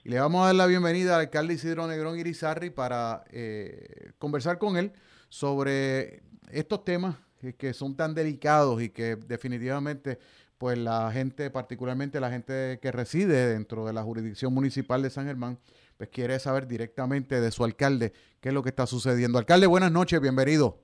[0.05, 4.59] Y le vamos a dar la bienvenida al alcalde Isidro Negrón Irizarri para eh, conversar
[4.59, 4.92] con él
[5.30, 6.20] sobre
[6.52, 7.16] estos temas
[7.57, 10.18] que, son tan delicados y que definitivamente
[10.59, 15.24] pues la gente, particularmente la gente que reside dentro de la jurisdicción municipal de San
[15.24, 15.59] Germán,
[15.96, 19.38] pues quiere saber directamente de su alcalde qué es lo que está sucediendo.
[19.38, 20.80] Alcalde, buenas noches, bienvenido.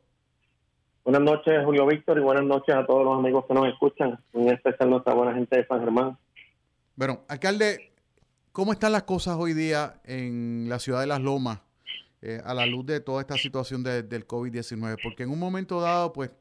[1.04, 4.48] Buenas noches, Julio Víctor, y buenas noches a todos los amigos que nos escuchan, en
[4.48, 6.16] especial nuestra buena gente de San Germán.
[6.96, 7.89] Bueno, alcalde,
[8.52, 11.60] ¿Cómo están las cosas hoy día en la ciudad de Las Lomas
[12.20, 14.96] eh, a la luz de toda esta situación del COVID-19?
[15.04, 16.32] Porque en un momento dado, pues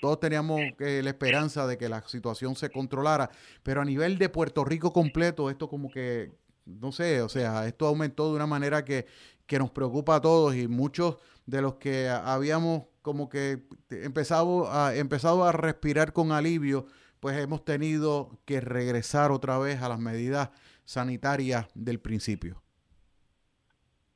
[0.00, 3.28] todos teníamos eh, la esperanza de que la situación se controlara,
[3.64, 6.30] pero a nivel de Puerto Rico completo, esto como que,
[6.64, 9.06] no sé, o sea, esto aumentó de una manera que,
[9.44, 15.42] que nos preocupa a todos y muchos de los que habíamos como que empezado empezado
[15.42, 16.86] a respirar con alivio,
[17.18, 20.50] pues hemos tenido que regresar otra vez a las medidas
[20.88, 22.62] sanitaria del principio?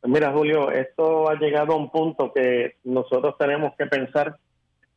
[0.05, 4.39] Mira, Julio, esto ha llegado a un punto que nosotros tenemos que pensar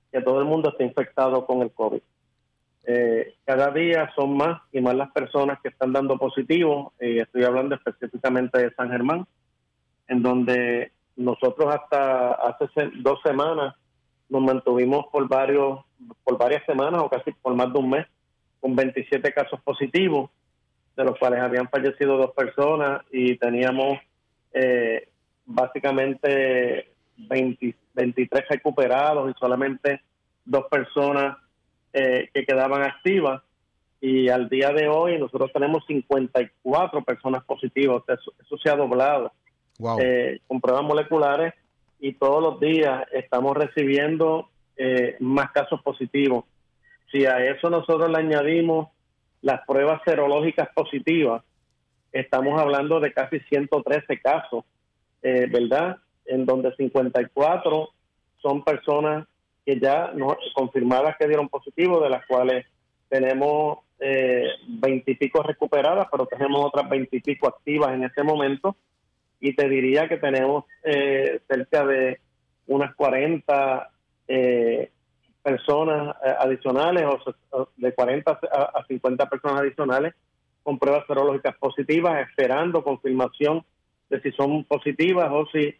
[0.10, 2.02] que todo el mundo está infectado con el COVID.
[2.86, 7.44] Eh, cada día son más y más las personas que están dando positivo, y estoy
[7.44, 9.28] hablando específicamente de San Germán,
[10.08, 13.76] en donde nosotros hasta hace dos semanas
[14.30, 15.80] nos mantuvimos por varios
[16.24, 18.08] por varias semanas o casi por más de un mes
[18.60, 20.30] con 27 casos positivos
[20.96, 23.98] de los cuales habían fallecido dos personas y teníamos
[24.54, 25.10] eh,
[25.46, 30.02] básicamente 23 recuperados y solamente
[30.46, 31.38] dos personas
[31.94, 33.42] eh, que quedaban activas.
[34.02, 38.04] Y al día de hoy nosotros tenemos 54 personas positivas.
[38.08, 39.32] Eso, eso se ha doblado
[40.00, 41.54] eh, con pruebas moleculares
[42.00, 46.46] y todos los días estamos recibiendo eh, más casos positivos.
[47.12, 48.90] Si a eso nosotros le añadimos
[49.42, 51.44] las pruebas serológicas positivas,
[52.12, 54.64] estamos hablando de casi 113 casos,
[55.22, 55.98] eh, ¿verdad?
[56.26, 57.90] En donde 54
[58.42, 59.28] son personas
[59.66, 62.66] que ya no, confirmadas que dieron positivo, de las cuales
[63.10, 68.24] tenemos eh, 20 y pico recuperadas, pero tenemos otras 20 y pico activas en este
[68.24, 68.76] momento.
[69.40, 72.20] Y te diría que tenemos eh, cerca de
[72.68, 73.90] unas 40
[74.28, 74.92] eh,
[75.46, 77.04] personas eh, adicionales,
[77.52, 80.16] o, de 40 a 50 personas adicionales
[80.64, 83.64] con pruebas serológicas positivas, esperando confirmación
[84.10, 85.76] de si son positivas o si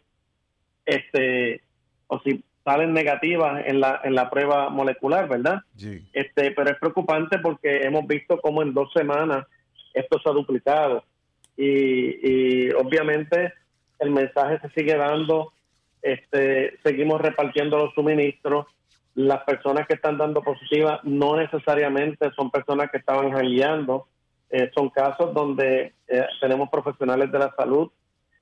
[0.84, 1.62] este
[2.06, 5.62] o si salen negativas en la en la prueba molecular, ¿verdad?
[5.74, 6.08] Sí.
[6.12, 9.46] Este, pero es preocupante porque hemos visto cómo en dos semanas
[9.92, 11.02] esto se ha duplicado
[11.56, 13.52] y, y obviamente
[13.98, 15.52] el mensaje se sigue dando,
[16.02, 18.66] este, seguimos repartiendo los suministros,
[19.16, 24.06] las personas que están dando positivas no necesariamente son personas que estaban jangueando,
[24.50, 27.90] eh, son casos donde eh, tenemos profesionales de la salud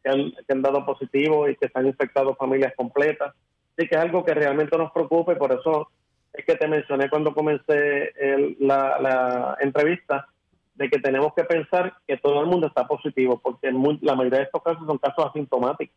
[0.02, 3.34] que han, dado positivo y que están infectado familias completas.
[3.76, 5.88] Así que es algo que realmente nos preocupa y por eso
[6.32, 8.12] es que te mencioné cuando comencé
[8.58, 10.26] la, entrevista
[10.74, 13.70] de que tenemos que pensar que todo el mundo está positivo, porque
[14.02, 15.96] la mayoría de estos casos son casos asintomáticos.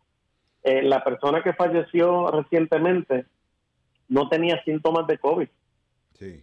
[0.63, 3.25] Eh, la persona que falleció recientemente
[4.09, 5.47] no tenía síntomas de COVID.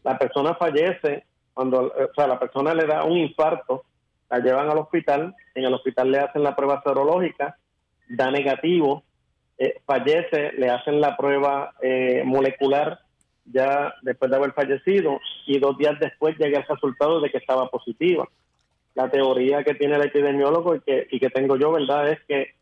[0.04, 3.84] La persona fallece cuando o sea, la persona le da un infarto,
[4.30, 7.56] la llevan al hospital, en el hospital le hacen la prueba serológica,
[8.08, 9.02] da negativo,
[9.58, 13.00] eh, fallece, le hacen la prueba eh, molecular
[13.44, 17.68] ya después de haber fallecido y dos días después llega el resultado de que estaba
[17.68, 18.28] positiva.
[18.94, 22.54] La teoría que tiene el epidemiólogo y que, y que tengo yo, ¿verdad?, es que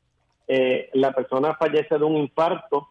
[0.49, 2.89] eh, la persona fallece de un infarto,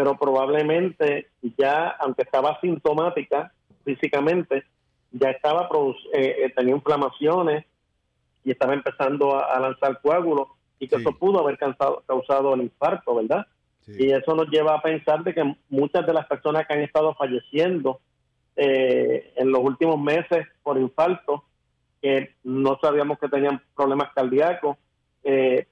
[0.00, 1.28] pero probablemente
[1.58, 3.52] ya, aunque estaba sintomática
[3.84, 4.64] físicamente,
[5.12, 5.68] ya estaba
[6.14, 7.66] eh, eh, tenía inflamaciones
[8.42, 10.48] y estaba empezando a, lanzar coágulos
[10.78, 13.46] y que eso pudo haber causado, causado el infarto, ¿verdad?
[13.86, 17.14] Y eso nos lleva a pensar de que muchas de las personas que han estado
[17.14, 18.00] falleciendo
[18.56, 21.44] eh, en los últimos meses por infarto,
[22.00, 24.78] que no sabíamos que tenían problemas cardíacos,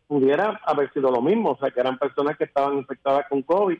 [0.06, 3.78] pudiera haber sido lo mismo, o sea, que eran personas que estaban infectadas con COVID,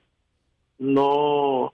[0.79, 1.73] no,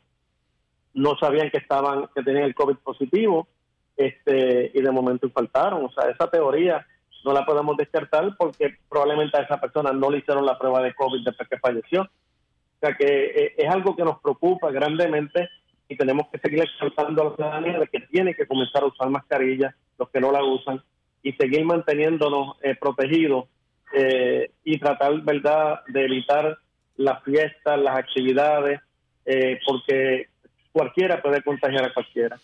[0.94, 3.48] no sabían que estaban que tenían el COVID positivo
[3.96, 5.84] este y de momento faltaron.
[5.84, 6.86] O sea, esa teoría
[7.24, 10.94] no la podemos descartar porque probablemente a esa persona no le hicieron la prueba de
[10.94, 12.02] COVID después que falleció.
[12.02, 15.48] O sea, que eh, es algo que nos preocupa grandemente
[15.88, 19.08] y tenemos que seguir exaltando a la ciudadanía de que tiene que comenzar a usar
[19.10, 20.82] mascarillas, los que no la usan,
[21.22, 23.46] y seguir manteniéndonos eh, protegidos
[23.94, 26.58] eh, y tratar, ¿verdad?, de evitar
[26.96, 28.80] las fiestas, las actividades,
[29.66, 30.28] porque
[30.72, 32.38] cualquiera puede contagiar a cualquiera.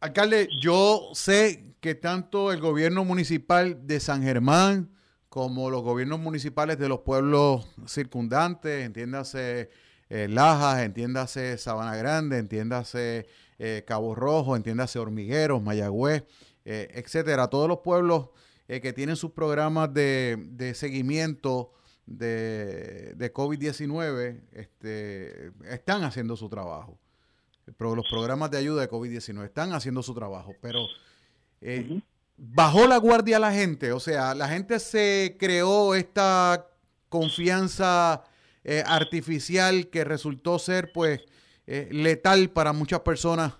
[0.00, 4.90] Alcalde, yo sé que tanto el gobierno municipal de San Germán
[5.36, 9.70] como los gobiernos municipales de los pueblos circundantes, entiéndase
[10.08, 13.26] eh, Lajas, entiéndase Sabana Grande, entiéndase
[13.58, 16.24] eh, Cabo Rojo, entiéndase Hormigueros, Mayagüez,
[16.64, 18.30] eh, etcétera, todos los pueblos
[18.66, 21.72] que tienen sus programas de, seguimiento
[22.06, 26.98] de, de COVID-19 este, están haciendo su trabajo.
[27.66, 30.86] Los programas de ayuda de COVID-19 están haciendo su trabajo, pero
[31.60, 32.00] eh,
[32.36, 36.68] bajó la guardia la gente, o sea, la gente se creó esta
[37.08, 38.22] confianza
[38.62, 41.22] eh, artificial que resultó ser pues
[41.66, 43.54] eh, letal para muchas personas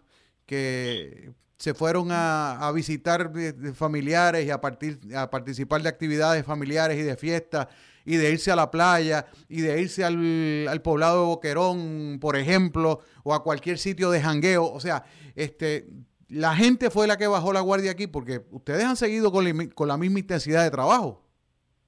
[0.47, 3.33] que se fueron a, visitar
[3.75, 7.67] familiares y a, partir, a participar de actividades familiares y de fiestas
[8.07, 13.01] y de irse a la playa y de irse al, poblado de Boquerón, por ejemplo,
[13.25, 14.65] o a cualquier sitio de jangueo.
[14.65, 15.05] O sea,
[15.35, 15.87] este,
[16.29, 19.97] la gente fue la que bajó la guardia aquí porque ustedes han seguido con, la,
[19.97, 21.23] misma intensidad de trabajo.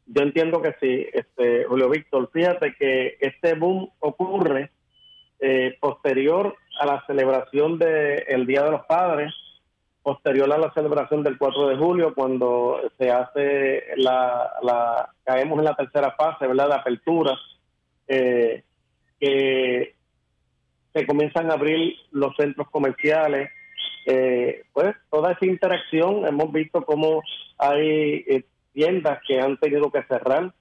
[0.06, 2.28] Yo entiendo que sí, este, Julio Víctor.
[2.32, 4.72] Fíjate que este boom ocurre
[5.38, 9.32] eh, posterior a la celebración del Día de los Padres
[10.08, 15.66] posterior a la celebración del 4 de julio, cuando se hace la, la caemos en
[15.66, 17.38] la tercera fase, ¿verdad?, de apertura,
[18.06, 18.64] eh,
[19.20, 19.94] que
[20.94, 23.50] se comienzan a abrir los centros comerciales,
[24.06, 27.20] eh, pues toda esa interacción, hemos visto cómo
[27.58, 30.54] hay eh, tiendas que han tenido que cerrar,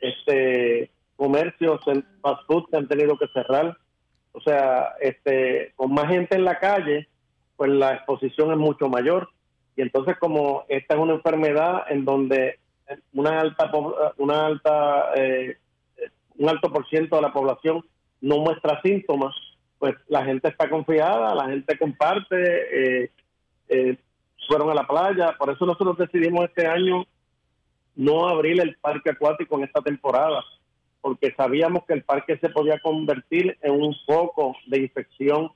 [0.00, 1.80] este comercios,
[2.20, 3.76] fast food que han tenido que cerrar.
[4.32, 7.08] O sea, este, con más gente en la calle,
[7.58, 9.28] pues la exposición es mucho mayor.
[9.76, 12.60] Y entonces como esta es una enfermedad en donde
[13.12, 13.70] una alta,
[14.16, 15.58] una alta, eh,
[16.36, 17.84] un alto por ciento de la población
[18.20, 19.34] no muestra síntomas,
[19.78, 23.10] pues la gente está confiada, la gente comparte, eh,
[23.68, 23.96] eh,
[24.46, 27.04] fueron a la playa, por eso nosotros decidimos este año
[27.96, 30.44] no abrir el parque acuático en esta temporada,
[31.00, 35.50] porque sabíamos que el parque se podía convertir en un foco de infección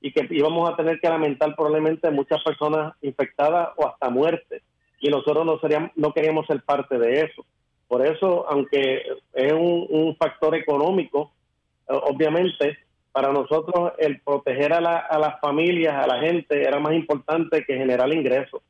[0.00, 4.62] y que íbamos a tener que lamentar probablemente muchas personas infectadas o hasta muertes.
[5.00, 7.44] Y nosotros no, seríamos, no queríamos ser parte de eso.
[7.88, 11.32] Por eso, aunque es un factor económico,
[11.86, 12.78] obviamente,
[13.12, 17.64] para nosotros el proteger a, la, a las familias, a la gente, era más importante
[17.64, 18.62] que generar ingresos.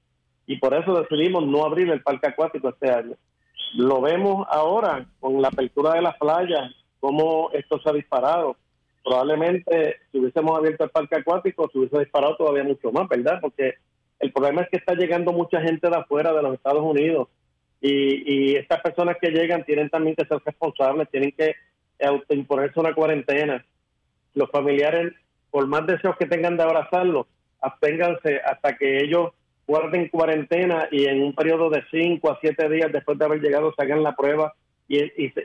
[0.47, 3.14] Y por eso decidimos no abrir el parque acuático este año.
[3.74, 8.57] Lo vemos ahora con la apertura de las playas, cómo esto se ha disparado.
[9.03, 13.38] Probablemente si hubiésemos abierto el parque acuático se hubiese disparado todavía mucho más, ¿verdad?
[13.40, 13.74] Porque
[14.18, 17.28] el problema es que está llegando mucha gente de afuera de los Estados Unidos
[17.80, 21.55] y, y estas personas que llegan tienen también que ser responsables, tienen que
[21.98, 23.64] autoimponerse una cuarentena
[24.34, 25.12] los familiares,
[25.51, 27.26] por más deseos que tengan de abrazarlo,
[27.61, 29.30] absténganse hasta que ellos
[29.66, 33.72] guarden cuarentena y en un periodo de 5 a 7 días después de haber llegado
[33.76, 34.53] se hagan la prueba
[34.88, 34.98] y,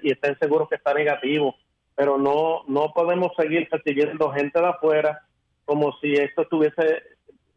[0.09, 1.55] estén seguros que está negativo.
[1.95, 5.21] Pero no, no podemos seguir recibiendo gente de afuera
[5.65, 7.03] como si esto estuviese,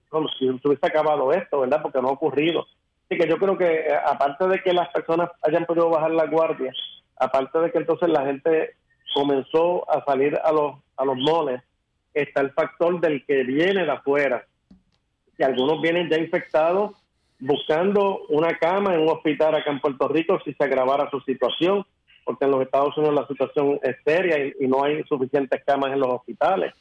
[0.09, 1.83] como si estuviese acabado esto, ¿verdad?
[1.83, 2.67] Porque no ha ocurrido.
[3.05, 6.27] Así que yo creo que eh, aparte de que las personas hayan podido bajar la
[6.27, 6.73] guardia,
[7.17, 8.77] aparte de que entonces la gente
[9.15, 11.63] comenzó a salir a los, a los moles,
[12.15, 14.45] está el factor del que viene de afuera.
[15.37, 16.93] Y algunos vienen ya infectados
[17.41, 21.87] buscando una cama en un hospital acá en Puerto Rico si se agravara su situación,
[22.29, 26.01] porque en los Estados Unidos la situación es seria y, no hay suficientes camas en
[26.01, 26.75] los hospitales.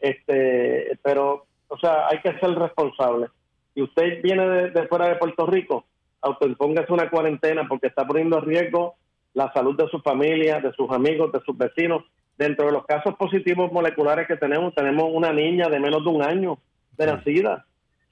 [0.00, 3.26] Este, pero, o sea, hay que ser responsable.
[3.74, 5.84] Si usted viene de, fuera de Puerto Rico,
[6.22, 8.94] autoimpóngase una cuarentena porque está poniendo en riesgo
[9.34, 12.02] la salud de su familia, de sus amigos, de sus vecinos.
[12.38, 16.22] Dentro de los casos positivos moleculares que tenemos, tenemos una niña de menos de un
[16.22, 16.56] año
[16.96, 17.66] de nacida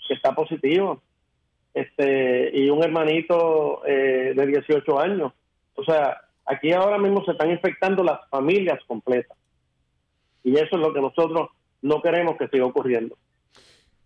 [0.07, 1.01] que está positivo
[1.73, 5.33] este y un hermanito eh, de 18 años.
[5.75, 9.37] O sea, aquí ahora mismo se están infectando las familias completas.
[10.45, 11.51] Y eso es lo que nosotros
[11.83, 13.17] no queremos que siga ocurriendo.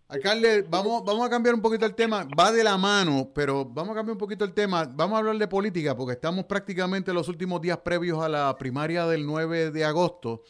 [0.09, 2.25] Alcalde, vamos, vamos a cambiar un poquito el tema.
[2.39, 4.89] Va de la mano, pero vamos a cambiar un poquito el tema.
[4.89, 8.57] Vamos a hablar de política porque estamos prácticamente en los últimos días previos a la
[8.57, 10.43] primaria del 9 de agosto.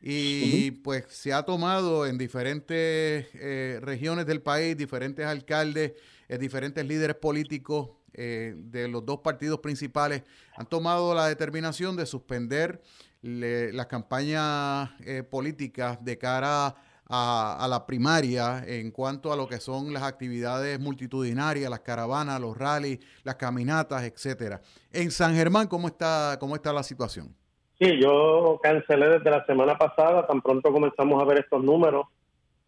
[0.00, 5.92] Y pues se ha tomado en diferentes eh, regiones del país, diferentes alcaldes,
[6.28, 10.22] eh, diferentes líderes políticos eh, de los dos partidos principales
[10.56, 12.82] han tomado la determinación de suspender
[13.22, 14.90] las campañas
[15.30, 16.76] políticas de cara a
[17.14, 22.56] a, la primaria en cuanto a lo que son las actividades multitudinarias, las caravanas, los
[22.56, 24.62] rallies, las caminatas, etcétera.
[24.90, 27.34] En San Germán, ¿cómo está, cómo está la situación?
[27.78, 32.06] Sí, yo cancelé desde la semana pasada, tan pronto comenzamos a ver estos números.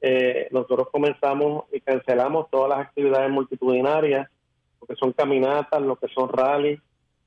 [0.02, 4.28] Eh, nosotros comenzamos y cancelamos todas las actividades multitudinarias,
[4.84, 6.78] lo que son caminatas, lo que son rallies,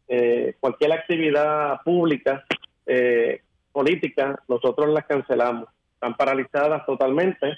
[0.07, 2.45] eh, cualquier actividad pública,
[2.85, 3.41] eh,
[3.71, 7.57] política, nosotros las cancelamos están paralizadas totalmente.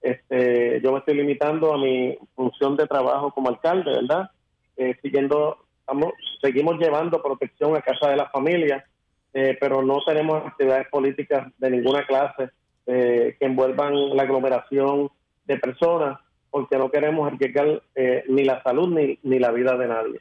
[0.00, 4.30] Este, yo me estoy limitando a mi función de trabajo como alcalde, ¿verdad?
[4.78, 5.58] Eh, siguiendo,
[6.40, 8.82] seguimos llevando protección a casa de las familias,
[9.60, 12.50] pero no tenemos actividades políticas de ninguna clase
[12.86, 15.10] que envuelvan la aglomeración
[15.44, 16.20] de personas,
[16.54, 17.82] porque no queremos arriesgar
[18.28, 20.20] ni la salud ni, ni la vida de nadie.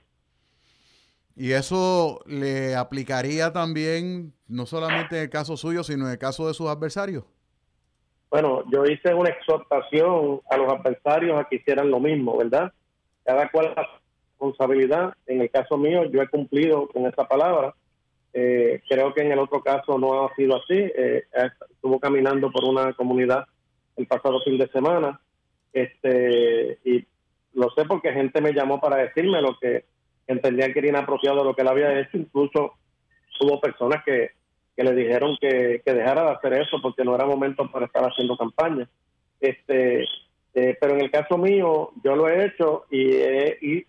[1.35, 6.47] Y eso le aplicaría también, no solamente en el caso suyo, sino en el caso
[6.47, 7.23] de sus adversarios.
[8.31, 12.73] Bueno, yo hice una exhortación a los adversarios a que hicieran lo mismo, ¿verdad?
[13.23, 13.87] Cada cual la
[14.31, 15.13] responsabilidad.
[15.27, 17.75] En el caso mío, yo he cumplido con esa palabra.
[18.33, 20.73] Eh, creo que en el otro caso no ha sido así.
[20.73, 21.25] Eh,
[21.69, 23.45] estuvo caminando por una comunidad
[23.97, 25.21] el pasado fin de semana.
[25.73, 27.05] Este, y
[27.53, 29.85] lo sé porque gente me llamó para decirme lo que
[30.27, 32.17] entendían que era inapropiado lo que él había hecho.
[32.17, 32.73] Incluso
[33.41, 34.31] hubo personas que
[34.75, 38.37] que le dijeron que, dejara de hacer eso porque no era momento para estar haciendo
[38.37, 38.87] campaña.
[39.39, 40.03] Este,
[40.53, 43.15] eh, pero en el caso mío, yo lo he hecho y,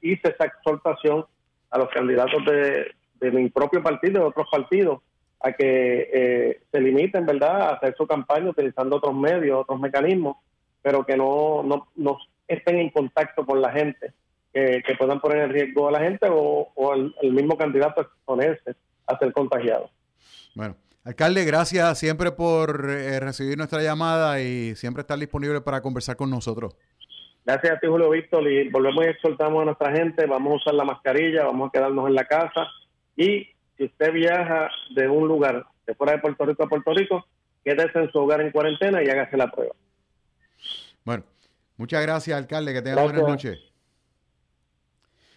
[0.03, 1.25] hice esa exhortación
[1.71, 2.93] a los candidatos de,
[3.33, 5.01] mi propio partido de otros partidos
[5.41, 10.37] a que eh, se limiten, ¿verdad?, a hacer su campaña utilizando otros medios, otros mecanismos,
[10.85, 11.63] pero que no,
[11.97, 14.13] no, estén en contacto con la gente,
[14.53, 18.77] que, puedan poner en riesgo a la gente o, o el, mismo candidato exponerse
[19.07, 19.91] a ser contagiado.
[20.55, 26.17] Bueno, alcalde, gracias siempre por eh, recibir nuestra llamada y siempre estar disponible para conversar
[26.17, 26.77] con nosotros.
[27.47, 30.75] Gracias a ti, Julio Víctor, y volvemos y exhortamos a nuestra gente, vamos a usar
[30.75, 32.69] la mascarilla, vamos a quedarnos en la casa
[33.17, 37.27] y si usted viaja de un lugar de fuera de Puerto Rico a Puerto Rico,
[37.65, 39.75] quédese en su hogar en cuarentena y hágase la prueba.
[41.05, 41.25] Bueno,
[41.77, 43.59] muchas gracias, alcalde, que tenga buenas noches.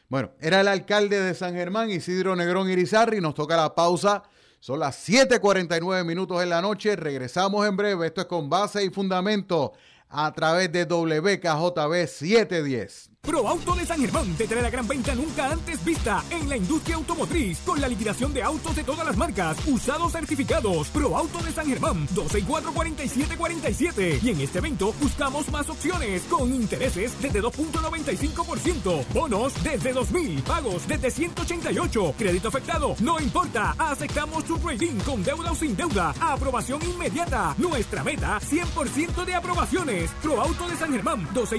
[0.10, 3.20] Bueno, era el alcalde de San Germán, Isidro Negrón Irizarri.
[3.20, 4.24] Nos toca la pausa.
[4.60, 6.96] Son las 7:49 minutos en la noche.
[6.96, 8.08] Regresamos en breve.
[8.08, 9.74] Esto es con base y fundamento
[10.10, 13.12] a través de WKJB 710.
[13.28, 16.96] ProAuto de San Germán te trae la gran venta nunca antes vista en la industria
[16.96, 20.88] automotriz con la liquidación de autos de todas las marcas, usados certificados.
[20.88, 24.20] ProAuto de San Germán, 12 y 4 47 47.
[24.24, 30.88] Y en este evento buscamos más opciones con intereses desde 2.95%, bonos desde 2.000, pagos
[30.88, 36.82] desde 188, crédito afectado, no importa, aceptamos tu trading con deuda o sin deuda, aprobación
[36.82, 37.56] inmediata.
[37.58, 40.12] Nuestra meta, 100% de aprobaciones.
[40.22, 41.58] ProAuto de San Germán, 12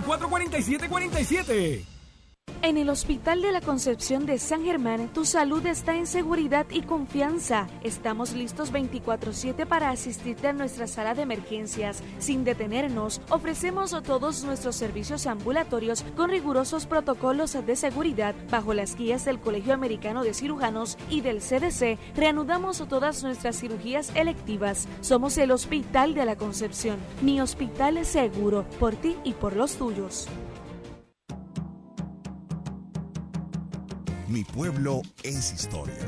[1.59, 1.99] y 4 47 47.
[2.61, 6.83] En el Hospital de la Concepción de San Germán, tu salud está en seguridad y
[6.83, 7.69] confianza.
[7.85, 12.03] Estamos listos 24/7 para asistirte a nuestra sala de emergencias.
[12.19, 19.25] Sin detenernos, ofrecemos todos nuestros servicios ambulatorios con rigurosos protocolos de seguridad bajo las guías
[19.25, 21.97] del Colegio Americano de Cirujanos y del CDC.
[22.17, 24.89] Reanudamos todas nuestras cirugías electivas.
[25.01, 26.99] Somos el Hospital de la Concepción.
[27.23, 30.29] Mi hospital es seguro por ti y por los tuyos.
[34.29, 36.07] Mi pueblo es historia.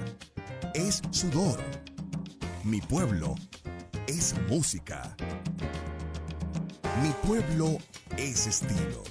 [0.75, 1.59] Es sudor.
[2.65, 3.35] Mi pueblo
[4.07, 5.17] es música.
[7.03, 7.79] Mi pueblo
[8.19, 9.03] es estilo.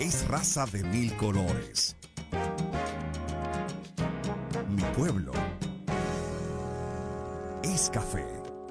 [0.00, 1.94] Es raza de mil colores.
[4.70, 5.32] Mi pueblo
[7.62, 8.24] es café.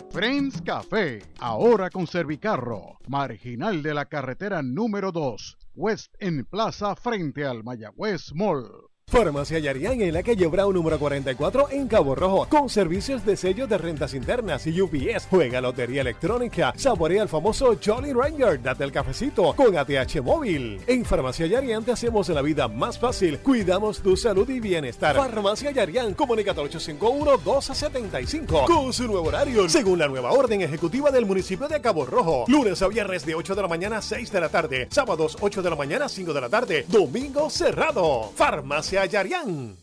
[0.09, 7.45] Friends Café, ahora con Servicarro, marginal de la carretera número 2 West en Plaza frente
[7.45, 8.86] al Mayagüez Mall.
[9.09, 13.65] Farmacia Yarián en la calle Brown número 44 en Cabo Rojo, con servicios de sello
[13.65, 15.27] de rentas internas y UPS.
[15.29, 20.81] Juega lotería electrónica, saborea el famoso Jolly Ranger, date el cafecito con ATH móvil.
[20.87, 25.15] En Farmacia Yarián te hacemos la vida más fácil, cuidamos tu salud y bienestar.
[25.15, 31.69] Farmacia Yarián, comunicate 851-1275 con su nuevo horario, según la nueva orden ejecutiva del municipio
[31.69, 32.43] de Cabo Rojo.
[32.49, 35.61] Lunes a viernes de 8 de la mañana a 6 de la tarde, sábados 8
[35.61, 38.33] de la mañana a 5 de la tarde, domingo cerrado.
[38.35, 39.77] Farmacia Yarián.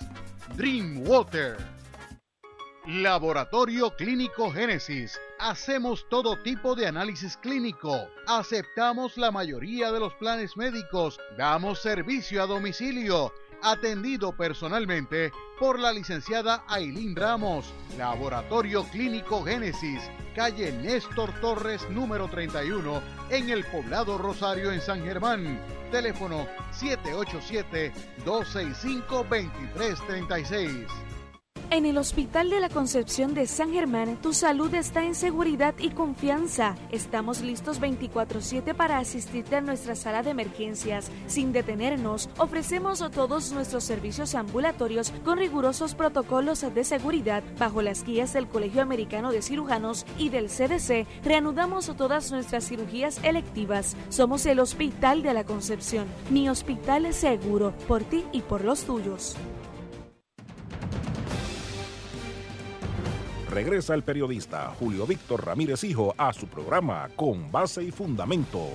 [0.56, 1.75] Dreamwater.
[2.86, 5.20] Laboratorio Clínico Génesis.
[5.40, 8.08] Hacemos todo tipo de análisis clínico.
[8.28, 11.18] Aceptamos la mayoría de los planes médicos.
[11.36, 13.34] Damos servicio a domicilio.
[13.60, 17.74] Atendido personalmente por la licenciada Ailín Ramos.
[17.98, 20.08] Laboratorio Clínico Génesis.
[20.36, 25.60] Calle Néstor Torres número 31 en el poblado Rosario en San Germán.
[25.90, 26.46] Teléfono
[28.24, 31.05] 787-265-2336.
[31.68, 35.90] En el Hospital de la Concepción de San Germán, tu salud está en seguridad y
[35.90, 36.76] confianza.
[36.92, 41.10] Estamos listos 24/7 para asistirte a nuestra sala de emergencias.
[41.26, 48.32] Sin detenernos, ofrecemos todos nuestros servicios ambulatorios con rigurosos protocolos de seguridad bajo las guías
[48.32, 51.04] del Colegio Americano de Cirujanos y del CDC.
[51.24, 53.96] Reanudamos todas nuestras cirugías electivas.
[54.08, 56.06] Somos el Hospital de la Concepción.
[56.30, 59.36] Mi hospital es seguro por ti y por los tuyos.
[63.56, 68.68] Regresa el periodista Julio Víctor Ramírez Hijo a su programa Con Base y Fundamento.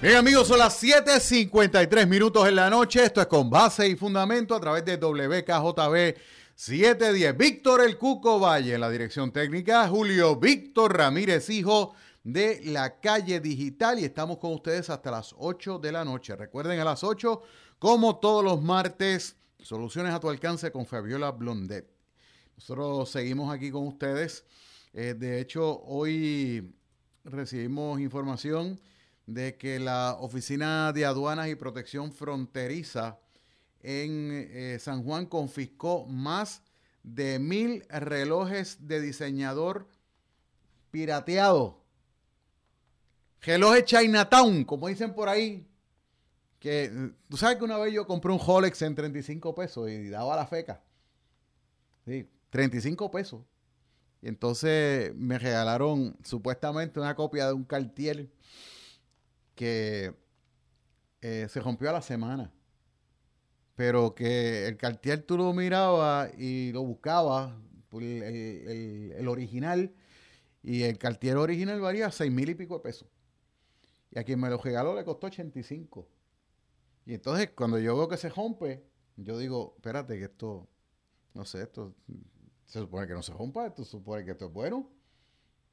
[0.00, 3.02] Bien amigos, son las 7.53 minutos en la noche.
[3.02, 6.16] Esto es Con Base y Fundamento a través de WKJB
[6.54, 7.36] 710.
[7.36, 9.88] Víctor El Cuco Valle en la dirección técnica.
[9.88, 15.80] Julio Víctor Ramírez Hijo de la calle digital y estamos con ustedes hasta las 8
[15.80, 16.36] de la noche.
[16.36, 17.42] Recuerden a las 8,
[17.80, 21.91] como todos los martes, soluciones a tu alcance con Fabiola Blondet.
[22.62, 24.44] Nosotros seguimos aquí con ustedes.
[24.92, 26.72] Eh, de hecho, hoy
[27.24, 28.80] recibimos información
[29.26, 33.18] de que la Oficina de Aduanas y Protección Fronteriza
[33.80, 36.62] en eh, San Juan confiscó más
[37.02, 39.88] de mil relojes de diseñador
[40.92, 41.82] pirateado.
[43.40, 45.66] Relojes Chinatown, como dicen por ahí.
[46.60, 50.36] Que tú sabes que una vez yo compré un Rolex en 35 pesos y daba
[50.36, 50.80] la feca.
[52.04, 53.42] Sí, 35 pesos.
[54.20, 58.28] Y entonces me regalaron supuestamente una copia de un Cartier
[59.54, 60.14] que
[61.22, 62.52] eh, se rompió a la semana.
[63.74, 67.54] Pero que el Cartier tú lo mirabas y lo buscabas,
[67.88, 69.94] por el, original,
[70.62, 73.08] y el Cartier original valía seis mil y pico de pesos.
[74.10, 76.06] Y a quien me lo regaló le costó 85.
[77.06, 78.84] Y entonces cuando yo veo que se rompe,
[79.16, 80.68] yo digo, espérate que esto,
[81.32, 81.94] no sé, esto
[82.72, 84.88] se supone que no se rompa, esto supone que esto es bueno.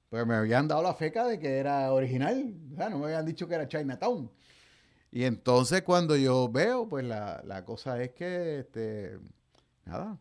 [0.09, 3.25] Pues me habían dado la feca de que era original, o sea, no me habían
[3.25, 4.29] dicho que era Chinatown.
[5.09, 9.17] Y entonces cuando yo veo, pues la, la cosa es que, este,
[9.85, 10.19] nada,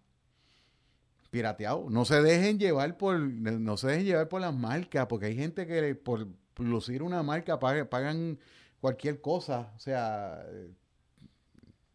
[1.31, 1.91] pirateado.
[1.91, 5.67] No se dejen llevar por, no se dejen llevar por las marcas, porque hay gente
[5.67, 8.39] que por lucir una marca pagan
[8.81, 9.73] cualquier cosa.
[9.75, 10.47] O sea,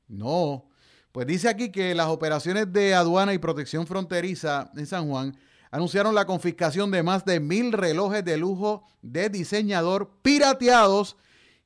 [0.09, 0.65] no.
[1.13, 5.37] Pues dice aquí que las operaciones de aduana y protección fronteriza en San Juan
[5.69, 11.15] anunciaron la confiscación de más de mil relojes de lujo de diseñador pirateados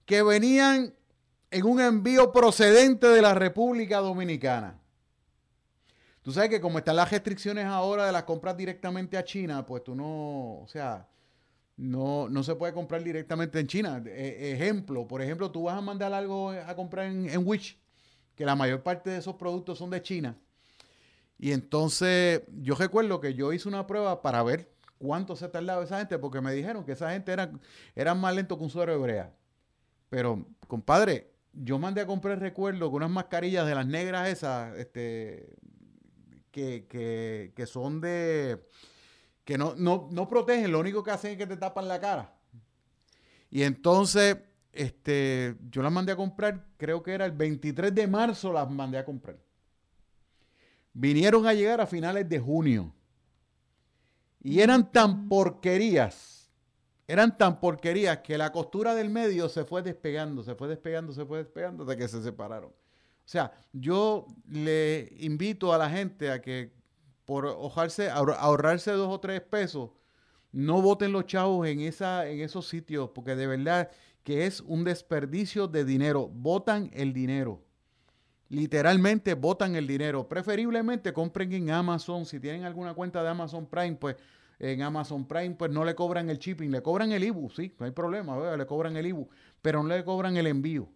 [0.06, 0.94] que venían
[1.50, 4.82] en un envío procedente de la República Dominicana.
[6.24, 9.82] Tú sabes que como están las restricciones ahora de las compras directamente a China, pues
[9.82, 11.08] tú no, o sea,
[11.78, 14.04] no, no se puede comprar directamente en China.
[14.06, 17.46] E, ejemplo, por ejemplo, tú vas a mandar algo a comprar en, en
[18.38, 20.38] que la mayor parte de esos productos son de China.
[21.40, 25.98] Y entonces yo recuerdo que yo hice una prueba para ver cuánto se tardaba esa
[25.98, 27.52] gente, porque me dijeron que esa gente era,
[27.96, 29.34] eran más lento que un suero hebrea.
[30.10, 35.56] Pero, compadre, yo mandé a comprar, recuerdo, con unas mascarillas de las negras esas, este,
[36.52, 38.64] que, que, que son de,
[39.44, 42.36] que no, no, no protegen, lo único que hacen es que te tapan la cara.
[43.50, 44.38] Y entonces
[44.78, 48.98] este, yo las mandé a comprar, creo que era el 23 de marzo las mandé
[48.98, 49.38] a comprar.
[50.94, 52.94] Vinieron a llegar a finales de junio.
[54.42, 56.50] Y eran tan porquerías,
[57.08, 61.26] eran tan porquerías que la costura del medio se fue despegando, se fue despegando, se
[61.26, 62.70] fue despegando hasta que se separaron.
[62.70, 66.72] O sea, yo le invito a la gente a que
[67.26, 69.90] por ahorrarse, ahorrarse dos o tres pesos,
[70.54, 73.92] no voten los chavos en, esa, en esos sitios, porque de verdad
[74.28, 76.28] que es un desperdicio de dinero.
[76.28, 77.64] Votan el dinero.
[78.50, 80.28] Literalmente votan el dinero.
[80.28, 82.26] Preferiblemente compren en Amazon.
[82.26, 84.18] Si tienen alguna cuenta de Amazon Prime, pues
[84.60, 87.86] en Amazon Prime, pues no le cobran el shipping, le cobran el IBU, sí, no
[87.86, 89.30] hay problema, le cobran el IBU,
[89.62, 90.90] pero no le cobran el envío.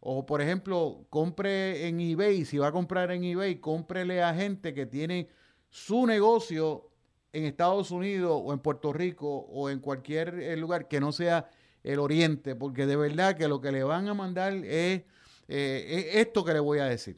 [0.00, 4.74] O por ejemplo, compre en eBay, si va a comprar en eBay, cómprele a gente
[4.74, 5.28] que tiene
[5.68, 6.90] su negocio
[7.32, 11.48] en Estados Unidos o en Puerto Rico o en cualquier eh, lugar que no sea
[11.82, 15.02] el Oriente, porque de verdad que lo que le van a mandar es,
[15.48, 17.16] eh, esto que le voy a decir.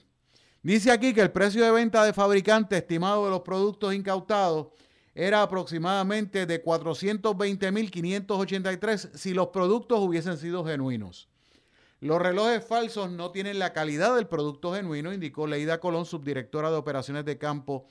[0.62, 4.68] Dice aquí que el precio de venta de fabricante estimado de los productos incautados
[5.14, 11.28] era aproximadamente de 420.583 si los productos hubiesen sido genuinos.
[12.00, 16.76] Los relojes falsos no tienen la calidad del producto genuino, indicó Leida Colón, subdirectora de
[16.76, 17.86] operaciones de campo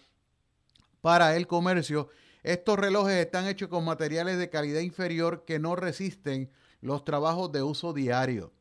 [0.99, 2.09] para el comercio.
[2.43, 6.51] Estos relojes están hechos con materiales de calidad inferior que no resisten
[6.81, 8.51] los trabajos de uso diario.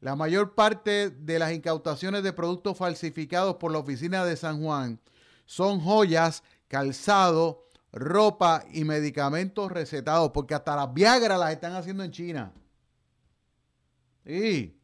[0.00, 5.00] La mayor parte de las incautaciones de productos falsificados por la oficina de San Juan
[5.44, 12.12] son joyas, calzado, ropa y medicamentos recetados, porque hasta las Viagra las están haciendo en
[12.12, 12.52] China.
[14.24, 14.74] Y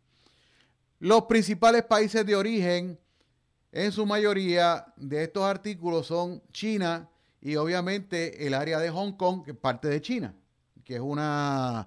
[0.99, 2.99] los principales países de origen,
[3.73, 7.09] en su mayoría, de estos artículos son China
[7.41, 10.35] y obviamente el área de Hong Kong, que es parte de China,
[10.85, 11.87] que es una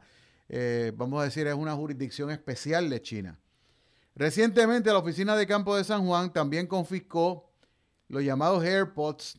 [0.50, 3.40] eh, vamos a decir, es una jurisdicción especial de China.
[4.16, 7.50] Recientemente la Oficina de Campo de San Juan también confiscó
[8.08, 9.38] los llamados AirPods,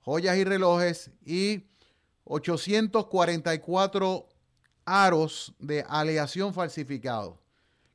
[0.00, 1.66] joyas y relojes y
[2.24, 4.28] 844
[4.84, 7.34] aros de aleación falsificados.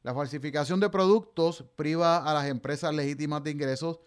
[0.04, 4.00] La falsificación de productos priva a las empresas legítimas de ingresos,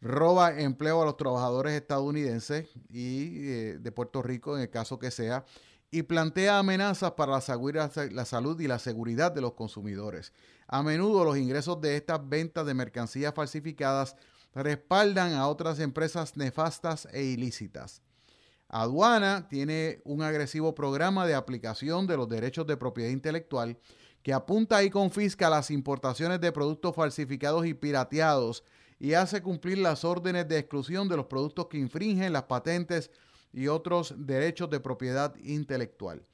[0.00, 5.10] roba empleo a los trabajadores estadounidenses y eh, de Puerto Rico, en el caso que
[5.10, 5.44] sea,
[5.90, 10.32] y plantea amenazas para la, salud y la seguridad de los consumidores.
[10.68, 14.14] A menudo los ingresos de estas ventas de mercancías falsificadas
[14.54, 18.02] respaldan a otras empresas nefastas e ilícitas.
[18.68, 23.76] Aduana tiene un agresivo programa de aplicación de los derechos de propiedad intelectual
[24.22, 28.62] que apunta y confisca las importaciones de productos falsificados y pirateados
[29.00, 33.10] y hace cumplir las órdenes de exclusión de los productos que infringen las patentes
[33.52, 36.24] y otros derechos de propiedad intelectual.